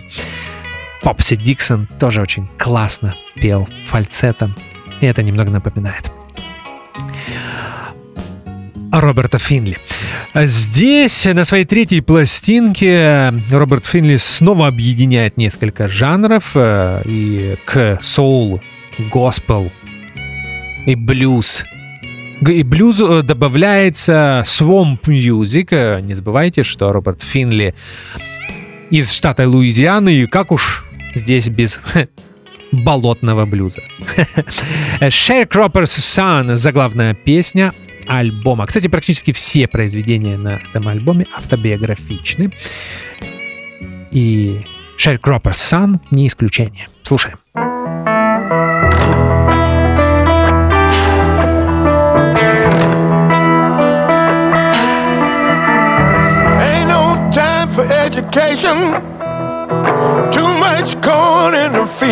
Попси 1.01 1.35
Диксон 1.35 1.87
тоже 1.99 2.21
очень 2.21 2.47
классно 2.59 3.15
пел 3.35 3.67
фальцетом, 3.87 4.55
и 5.01 5.07
это 5.07 5.23
немного 5.23 5.49
напоминает. 5.49 6.11
Роберта 8.91 9.39
Финли. 9.39 9.77
Здесь, 10.35 11.25
на 11.25 11.43
своей 11.43 11.65
третьей 11.65 12.01
пластинке, 12.01 13.33
Роберт 13.49 13.85
Финли 13.85 14.17
снова 14.17 14.67
объединяет 14.67 15.37
несколько 15.37 15.87
жанров 15.87 16.51
э, 16.55 17.01
и 17.05 17.57
к 17.65 17.99
соул, 18.01 18.61
госпел 19.11 19.71
и 20.85 20.95
блюз. 20.95 21.63
И 22.47 22.63
блюзу 22.63 23.19
э, 23.19 23.23
добавляется 23.23 24.43
swamp 24.45 25.01
music. 25.07 25.67
Э, 25.71 26.01
Не 26.01 26.13
забывайте, 26.13 26.63
что 26.63 26.91
Роберт 26.91 27.23
Финли 27.23 27.73
из 28.89 29.11
штата 29.11 29.47
Луизианы, 29.47 30.13
и 30.13 30.27
как 30.27 30.51
уж 30.51 30.85
здесь 31.15 31.47
без 31.47 31.81
болотного 32.71 33.45
блюза. 33.45 33.81
Sharecropper's 34.99 35.97
Son— 35.97 36.55
заглавная 36.55 37.13
песня 37.13 37.73
альбома. 38.07 38.67
Кстати, 38.67 38.87
практически 38.87 39.31
все 39.31 39.67
произведения 39.67 40.37
на 40.37 40.59
этом 40.69 40.87
альбоме 40.87 41.25
автобиографичны. 41.35 42.51
И 44.11 44.61
Sharecropper's 44.99 45.53
Son 45.53 45.99
не 46.11 46.27
исключение. 46.27 46.89
Слушаем. 47.03 47.37
Ain't 47.55 47.74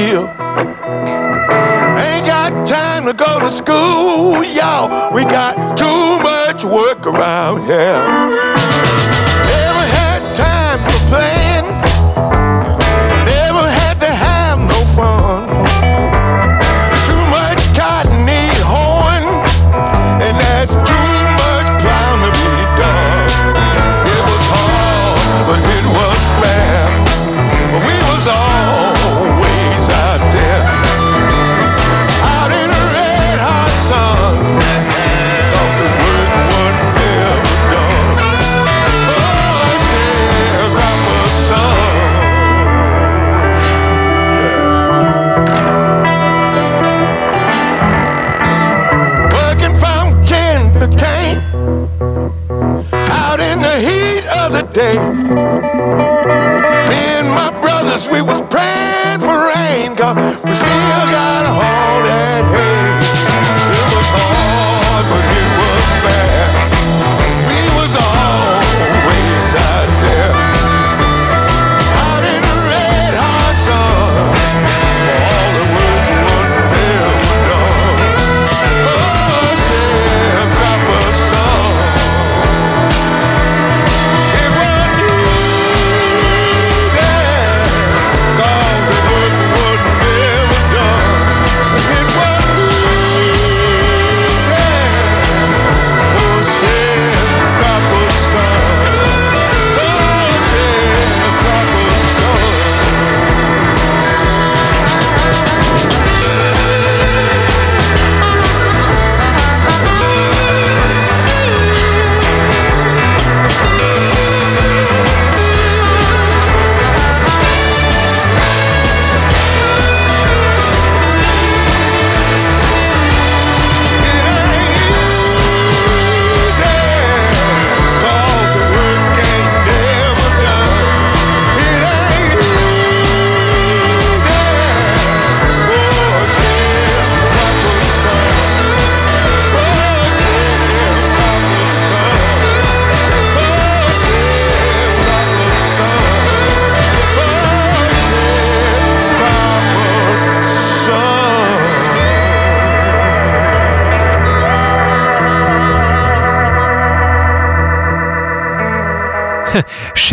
in. 0.03 0.27
Ain't 1.97 2.25
got 2.27 2.67
time 2.67 3.05
to 3.05 3.13
go 3.13 3.39
to 3.39 3.49
school, 3.49 4.43
y'all. 4.43 5.13
We 5.13 5.23
got 5.25 5.77
too 5.77 6.19
much 6.23 6.63
work 6.65 7.07
around 7.07 7.65
here. 7.65 8.62
up 60.17 60.42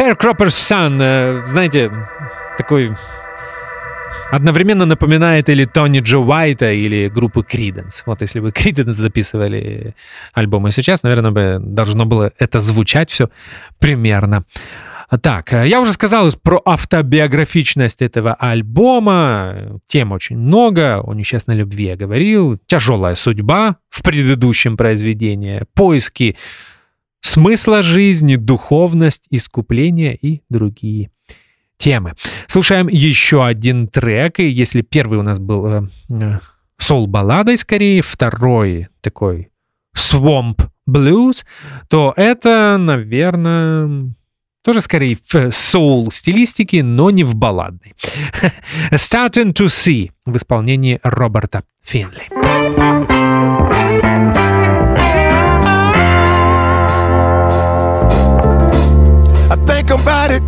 Sharecropper's 0.01 0.57
Son, 0.57 0.98
э, 0.98 1.42
знаете, 1.46 1.92
такой 2.57 2.90
одновременно 4.30 4.86
напоминает 4.86 5.51
или 5.51 5.66
Тони 5.66 6.01
Джо 6.01 6.20
Уайта, 6.20 6.72
или 6.72 7.09
группы 7.09 7.40
Creedence. 7.40 8.03
Вот 8.07 8.22
если 8.22 8.40
бы 8.40 8.48
Creedence 8.48 8.92
записывали 8.92 9.94
альбомы 10.32 10.70
сейчас, 10.70 11.03
наверное, 11.03 11.32
бы 11.32 11.59
должно 11.62 12.07
было 12.07 12.32
это 12.38 12.61
звучать 12.61 13.11
все 13.11 13.28
примерно. 13.78 14.44
Так, 15.20 15.53
э, 15.53 15.68
я 15.68 15.82
уже 15.82 15.92
сказал 15.92 16.32
про 16.42 16.62
автобиографичность 16.64 18.01
этого 18.01 18.32
альбома. 18.32 19.80
Тем 19.86 20.12
очень 20.12 20.38
много. 20.38 21.03
О 21.03 21.12
несчастной 21.12 21.57
любви 21.57 21.88
я 21.88 21.96
говорил. 21.96 22.59
Тяжелая 22.66 23.16
судьба 23.16 23.76
в 23.90 24.03
предыдущем 24.03 24.78
произведении. 24.78 25.64
Поиски 25.74 26.38
смысла 27.21 27.83
жизни, 27.83 28.37
духовность, 28.37 29.27
искупление 29.31 30.16
и 30.16 30.43
другие 30.49 31.11
темы. 31.77 32.14
Слушаем 32.47 32.89
еще 32.89 33.45
один 33.45 33.89
трек, 33.89 34.39
и 34.39 34.49
если 34.49 34.83
первый 34.83 35.18
у 35.18 35.23
нас 35.23 35.39
был 35.39 35.66
э, 35.66 35.83
э, 36.11 36.39
сол-балладой 36.79 37.57
скорее, 37.57 38.03
второй 38.03 38.89
такой 39.01 39.51
swamp 39.97 40.68
blues, 40.89 41.45
то 41.89 42.12
это, 42.16 42.77
наверное, 42.79 44.12
тоже 44.62 44.81
скорее 44.83 45.16
в 45.33 45.51
соул 45.53 46.12
стилистике, 46.12 46.83
но 46.83 47.11
не 47.11 47.25
в 47.25 47.35
балладной. 47.35 47.95
Starting 48.91 49.53
to 49.55 49.66
See 49.66 50.11
в 50.27 50.37
исполнении 50.37 51.01
Роберта 51.03 51.64
Финли. 51.83 52.29
About 59.91 60.30
it 60.30 60.43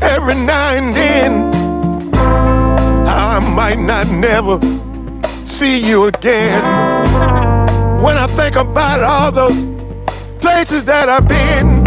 every 0.00 0.34
now 0.34 0.72
and 0.72 0.94
then. 0.94 1.50
I 3.06 3.38
might 3.54 3.78
not 3.78 4.08
never 4.10 4.58
see 5.46 5.78
you 5.78 6.06
again. 6.06 6.62
When 8.02 8.16
I 8.16 8.26
think 8.26 8.56
about 8.56 9.00
all 9.02 9.30
those 9.32 9.58
places 10.40 10.84
that 10.86 11.08
I've 11.08 11.28
been 11.28 11.84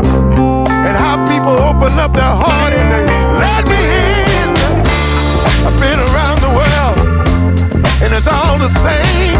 and 0.85 0.95
how 0.95 1.15
people 1.25 1.57
open 1.57 1.97
up 1.97 2.13
their 2.13 2.35
heart 2.43 2.73
and 2.73 2.87
they 2.91 3.05
let 3.41 3.63
me 3.65 3.81
in. 4.37 4.49
I've 5.65 5.77
been 5.81 5.99
around 6.11 6.37
the 6.45 6.53
world 6.53 6.97
and 8.03 8.13
it's 8.13 8.27
all 8.27 8.59
the 8.59 8.69
same. 8.85 9.37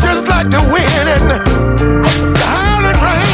Just 0.00 0.26
like 0.28 0.48
the 0.48 0.62
wind 0.72 1.08
and 1.08 1.24
the 1.30 1.38
howling 2.46 3.00
rain. 3.04 3.29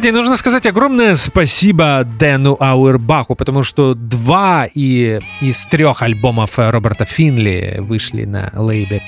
Кстати, 0.00 0.14
нужно 0.14 0.36
сказать 0.36 0.64
огромное 0.64 1.14
спасибо 1.14 2.04
Дэну 2.18 2.56
Ауэрбаху, 2.58 3.34
потому 3.34 3.62
что 3.62 3.94
два 3.94 4.66
и 4.72 5.20
из 5.42 5.66
трех 5.66 6.00
альбомов 6.00 6.52
Роберта 6.56 7.04
Финли 7.04 7.76
вышли 7.80 8.24
на 8.24 8.50
лейбе 8.54 9.02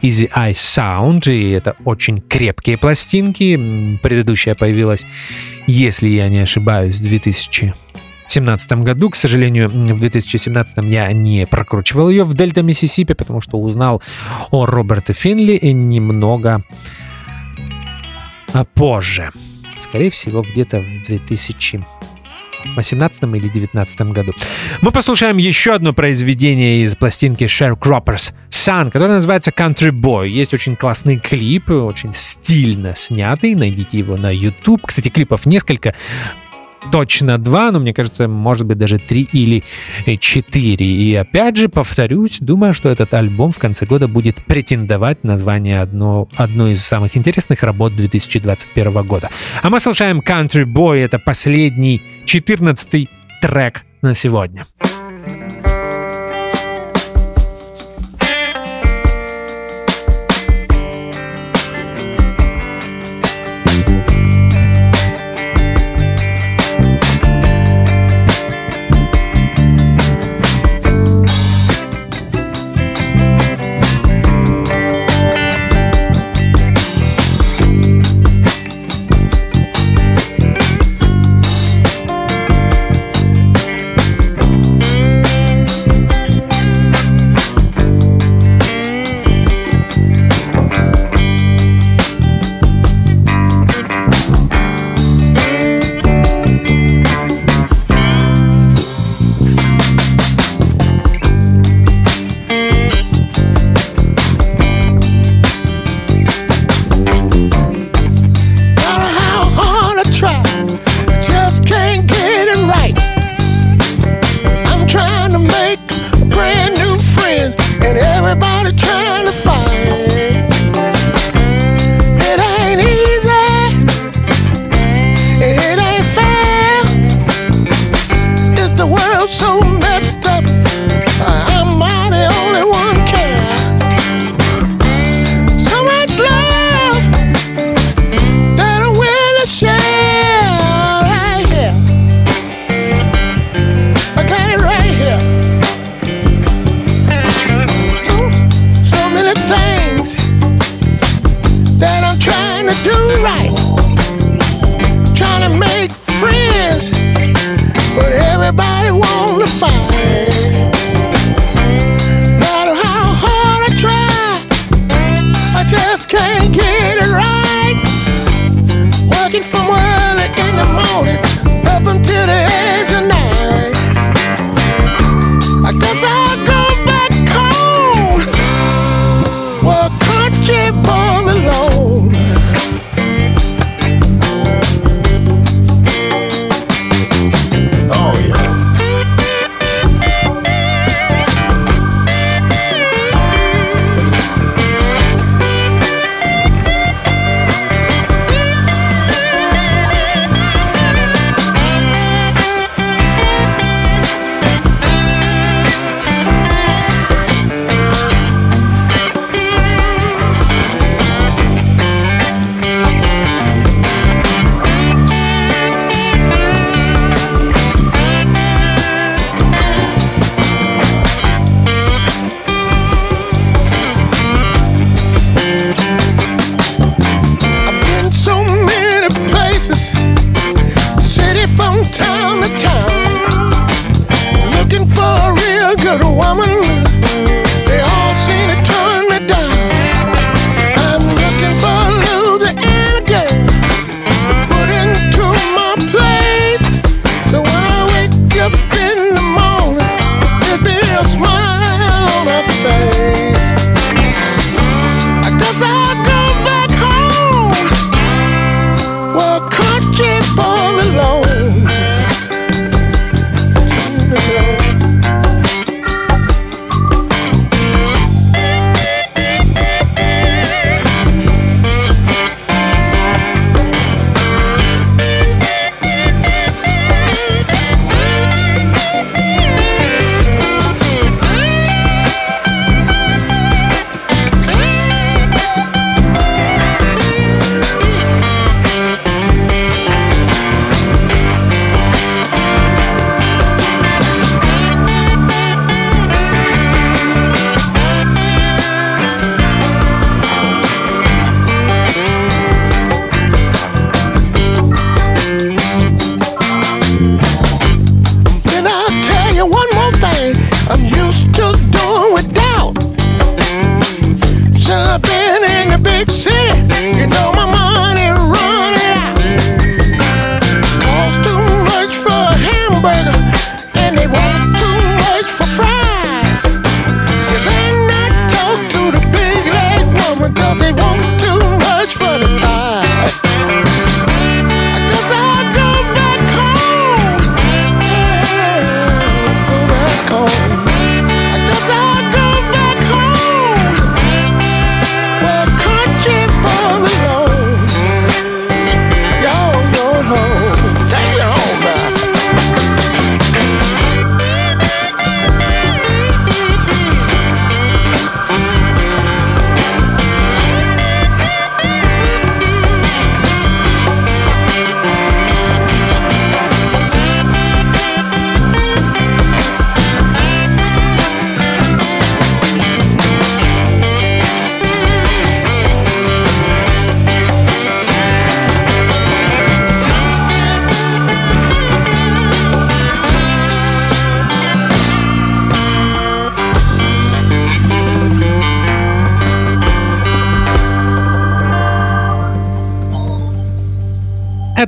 Easy 0.00 0.26
Eye 0.32 0.52
Sound, 0.52 1.30
и 1.30 1.50
это 1.50 1.76
очень 1.84 2.22
крепкие 2.22 2.78
пластинки. 2.78 3.98
Предыдущая 4.02 4.54
появилась, 4.54 5.06
если 5.66 6.08
я 6.08 6.30
не 6.30 6.38
ошибаюсь, 6.38 6.96
в 6.96 7.02
2000 7.02 7.74
2017 8.28 8.72
году. 8.84 9.10
К 9.10 9.16
сожалению, 9.16 9.68
в 9.68 9.98
2017 9.98 10.78
я 10.84 11.12
не 11.12 11.46
прокручивал 11.46 12.08
ее 12.08 12.24
в 12.24 12.32
Дельта 12.32 12.62
Миссисипи, 12.62 13.12
потому 13.12 13.42
что 13.42 13.58
узнал 13.58 14.02
о 14.50 14.64
Роберте 14.64 15.12
Финли 15.12 15.58
немного 15.62 16.64
позже. 18.72 19.30
Скорее 19.78 20.10
всего, 20.10 20.42
где-то 20.42 20.80
в 20.80 21.04
2000 21.04 21.84
18 22.76 23.22
или 23.22 23.48
19 23.48 24.00
году. 24.12 24.32
Мы 24.80 24.90
послушаем 24.90 25.36
еще 25.36 25.74
одно 25.74 25.92
произведение 25.92 26.82
из 26.82 26.96
пластинки 26.96 27.44
Sharecroppers 27.44 28.32
Sun, 28.50 28.90
которое 28.90 29.14
называется 29.14 29.50
Country 29.50 29.90
Boy. 29.90 30.28
Есть 30.28 30.54
очень 30.54 30.76
классный 30.76 31.18
клип, 31.18 31.70
очень 31.70 32.12
стильно 32.12 32.94
снятый. 32.94 33.54
Найдите 33.54 33.98
его 33.98 34.16
на 34.16 34.30
YouTube. 34.30 34.86
Кстати, 34.86 35.08
клипов 35.08 35.46
несколько 35.46 35.94
точно 36.90 37.38
два, 37.38 37.70
но 37.70 37.80
мне 37.80 37.92
кажется, 37.92 38.28
может 38.28 38.66
быть 38.66 38.78
даже 38.78 38.98
три 38.98 39.28
или 39.32 39.64
четыре. 40.20 40.86
И 40.86 41.14
опять 41.14 41.56
же, 41.56 41.68
повторюсь, 41.68 42.38
думаю, 42.40 42.74
что 42.74 42.88
этот 42.88 43.14
альбом 43.14 43.52
в 43.52 43.58
конце 43.58 43.86
года 43.86 44.08
будет 44.08 44.36
претендовать 44.44 45.24
на 45.24 45.36
звание 45.38 45.80
одно, 45.80 46.28
одной 46.36 46.72
из 46.72 46.84
самых 46.84 47.16
интересных 47.16 47.62
работ 47.62 47.94
2021 47.96 49.06
года. 49.06 49.30
А 49.62 49.70
мы 49.70 49.80
слушаем 49.80 50.20
Country 50.20 50.64
Boy, 50.64 51.04
это 51.04 51.18
последний, 51.18 52.02
14 52.26 53.08
трек 53.40 53.84
на 54.02 54.14
сегодня. 54.14 54.66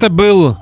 Это 0.00 0.08
был 0.08 0.56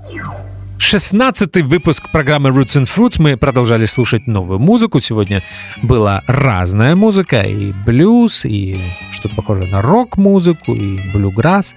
16 0.78 1.58
выпуск 1.58 2.10
программы 2.10 2.50
Roots 2.50 2.76
and 2.76 2.88
Fruits. 2.92 3.22
Мы 3.22 3.36
продолжали 3.36 3.86
слушать 3.86 4.26
новую 4.26 4.58
музыку. 4.58 4.98
Сегодня 4.98 5.44
была 5.80 6.24
разная 6.26 6.96
музыка. 6.96 7.42
И 7.42 7.72
блюз, 7.86 8.44
и 8.44 8.80
что-то 9.12 9.36
похожее 9.36 9.70
на 9.70 9.80
рок-музыку, 9.80 10.74
и 10.74 10.98
блюграсс, 11.12 11.76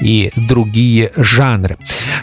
и 0.00 0.32
другие 0.34 1.12
жанры. 1.14 1.78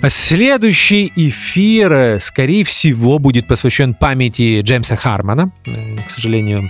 Следующий 0.09 1.13
эфир, 1.15 1.93
э, 1.93 2.19
скорее 2.19 2.65
всего, 2.65 3.19
будет 3.19 3.47
посвящен 3.47 3.93
памяти 3.93 4.59
Джеймса 4.59 4.97
Хармана. 4.97 5.53
Э, 5.65 5.95
К 6.05 6.11
сожалению, 6.11 6.69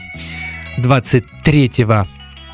23 0.78 1.72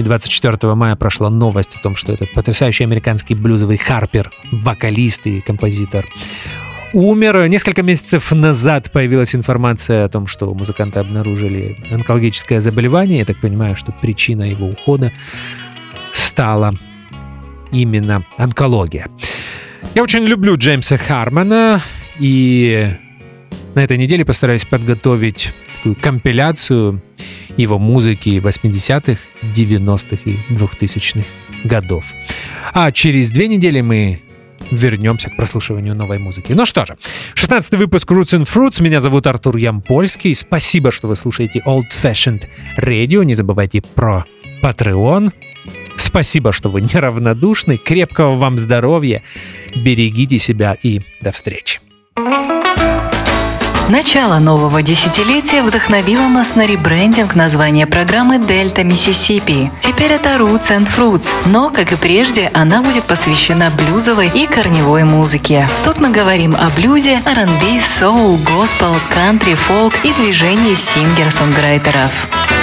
и 0.02 0.04
24 0.04 0.76
мая 0.76 0.96
прошла 0.96 1.30
новость 1.30 1.76
о 1.76 1.80
том, 1.80 1.96
что 1.96 2.12
этот 2.12 2.32
потрясающий 2.34 2.84
американский 2.84 3.36
блюзовый 3.36 3.78
харпер, 3.78 4.32
вокалист 4.52 5.28
и 5.28 5.42
композитор 5.42 6.06
умер. 6.94 7.48
Несколько 7.48 7.84
месяцев 7.84 8.32
назад 8.32 8.92
появилась 8.92 9.34
информация 9.36 10.06
о 10.06 10.10
том, 10.10 10.28
что 10.28 10.48
у 10.48 10.56
музыканта 10.56 11.00
обнаружили 11.00 11.78
онкологическое 11.92 12.60
заболевание. 12.60 13.20
Я 13.20 13.26
так 13.26 13.40
понимаю, 13.40 13.76
что 13.76 13.92
причина 13.92 14.44
его 14.44 14.68
ухода 14.68 15.12
стала 16.12 16.76
именно 17.72 18.26
онкология. 18.38 19.08
Я 19.96 20.04
очень 20.04 20.24
люблю 20.24 20.58
Джеймса 20.58 20.98
Хармана, 20.98 21.82
и 22.20 22.92
на 23.76 23.84
этой 23.84 23.98
неделе 23.98 24.26
постараюсь 24.26 24.66
подготовить 24.66 25.54
такую 25.78 25.96
компиляцию 25.96 27.02
его 27.58 27.80
музыки 27.80 28.40
80-х, 28.40 29.22
90-х 29.56 30.30
и 30.30 30.38
2000-х 30.54 31.26
годов. 31.64 32.06
А 32.74 32.92
через 32.92 33.32
две 33.32 33.48
недели 33.48 33.82
мы 33.82 34.22
вернемся 34.72 35.30
к 35.30 35.36
прослушиванию 35.36 35.96
новой 35.96 36.18
музыки. 36.18 36.54
Ну 36.54 36.66
что 36.66 36.86
же, 36.86 36.98
16 37.34 37.76
выпуск 37.76 38.10
Roots 38.12 38.40
and 38.40 38.48
Fruits. 38.48 38.82
Меня 38.82 39.00
зовут 39.00 39.28
Артур 39.28 39.58
Ямпольский. 39.58 40.34
Спасибо, 40.34 40.92
что 40.92 41.08
вы 41.08 41.16
слушаете 41.16 41.62
Old 41.66 41.90
Fashioned 42.02 42.48
Radio. 42.78 43.24
Не 43.26 43.34
забывайте 43.34 43.82
про 43.82 44.26
Patreon. 44.62 45.32
Спасибо, 45.98 46.52
что 46.52 46.70
вы 46.70 46.82
неравнодушны. 46.82 47.78
Крепкого 47.78 48.38
вам 48.38 48.58
здоровья. 48.58 49.24
Берегите 49.76 50.40
себя 50.40 50.78
и 50.82 51.02
до 51.22 51.32
встречи. 51.32 51.80
Начало 53.90 54.40
нового 54.40 54.82
десятилетия 54.82 55.64
вдохновило 55.64 56.28
нас 56.28 56.56
на 56.56 56.66
ребрендинг 56.66 57.36
названия 57.36 57.86
программы 57.86 58.40
«Дельта 58.40 58.84
Миссисипи». 58.84 59.72
Теперь 59.82 60.12
это 60.12 60.30
Roots 60.38 60.70
and 60.70 60.88
Fruits, 60.96 61.32
но, 61.46 61.70
как 61.70 61.92
и 61.92 61.96
прежде, 61.96 62.50
она 62.54 62.82
будет 62.82 63.04
посвящена 63.04 63.70
блюзовой 63.72 64.30
и 64.34 64.46
корневой 64.46 65.04
музыке. 65.04 65.68
Тут 65.84 66.00
мы 66.00 66.10
говорим 66.10 66.56
о 66.56 66.70
блюзе, 66.70 67.22
R&B, 67.26 67.82
соул, 67.82 68.38
госпел, 68.56 68.96
кантри, 69.14 69.56
фолк 69.56 69.94
и 70.04 70.12
движении 70.14 70.76
сингер-сонграйтеров. 70.76 72.61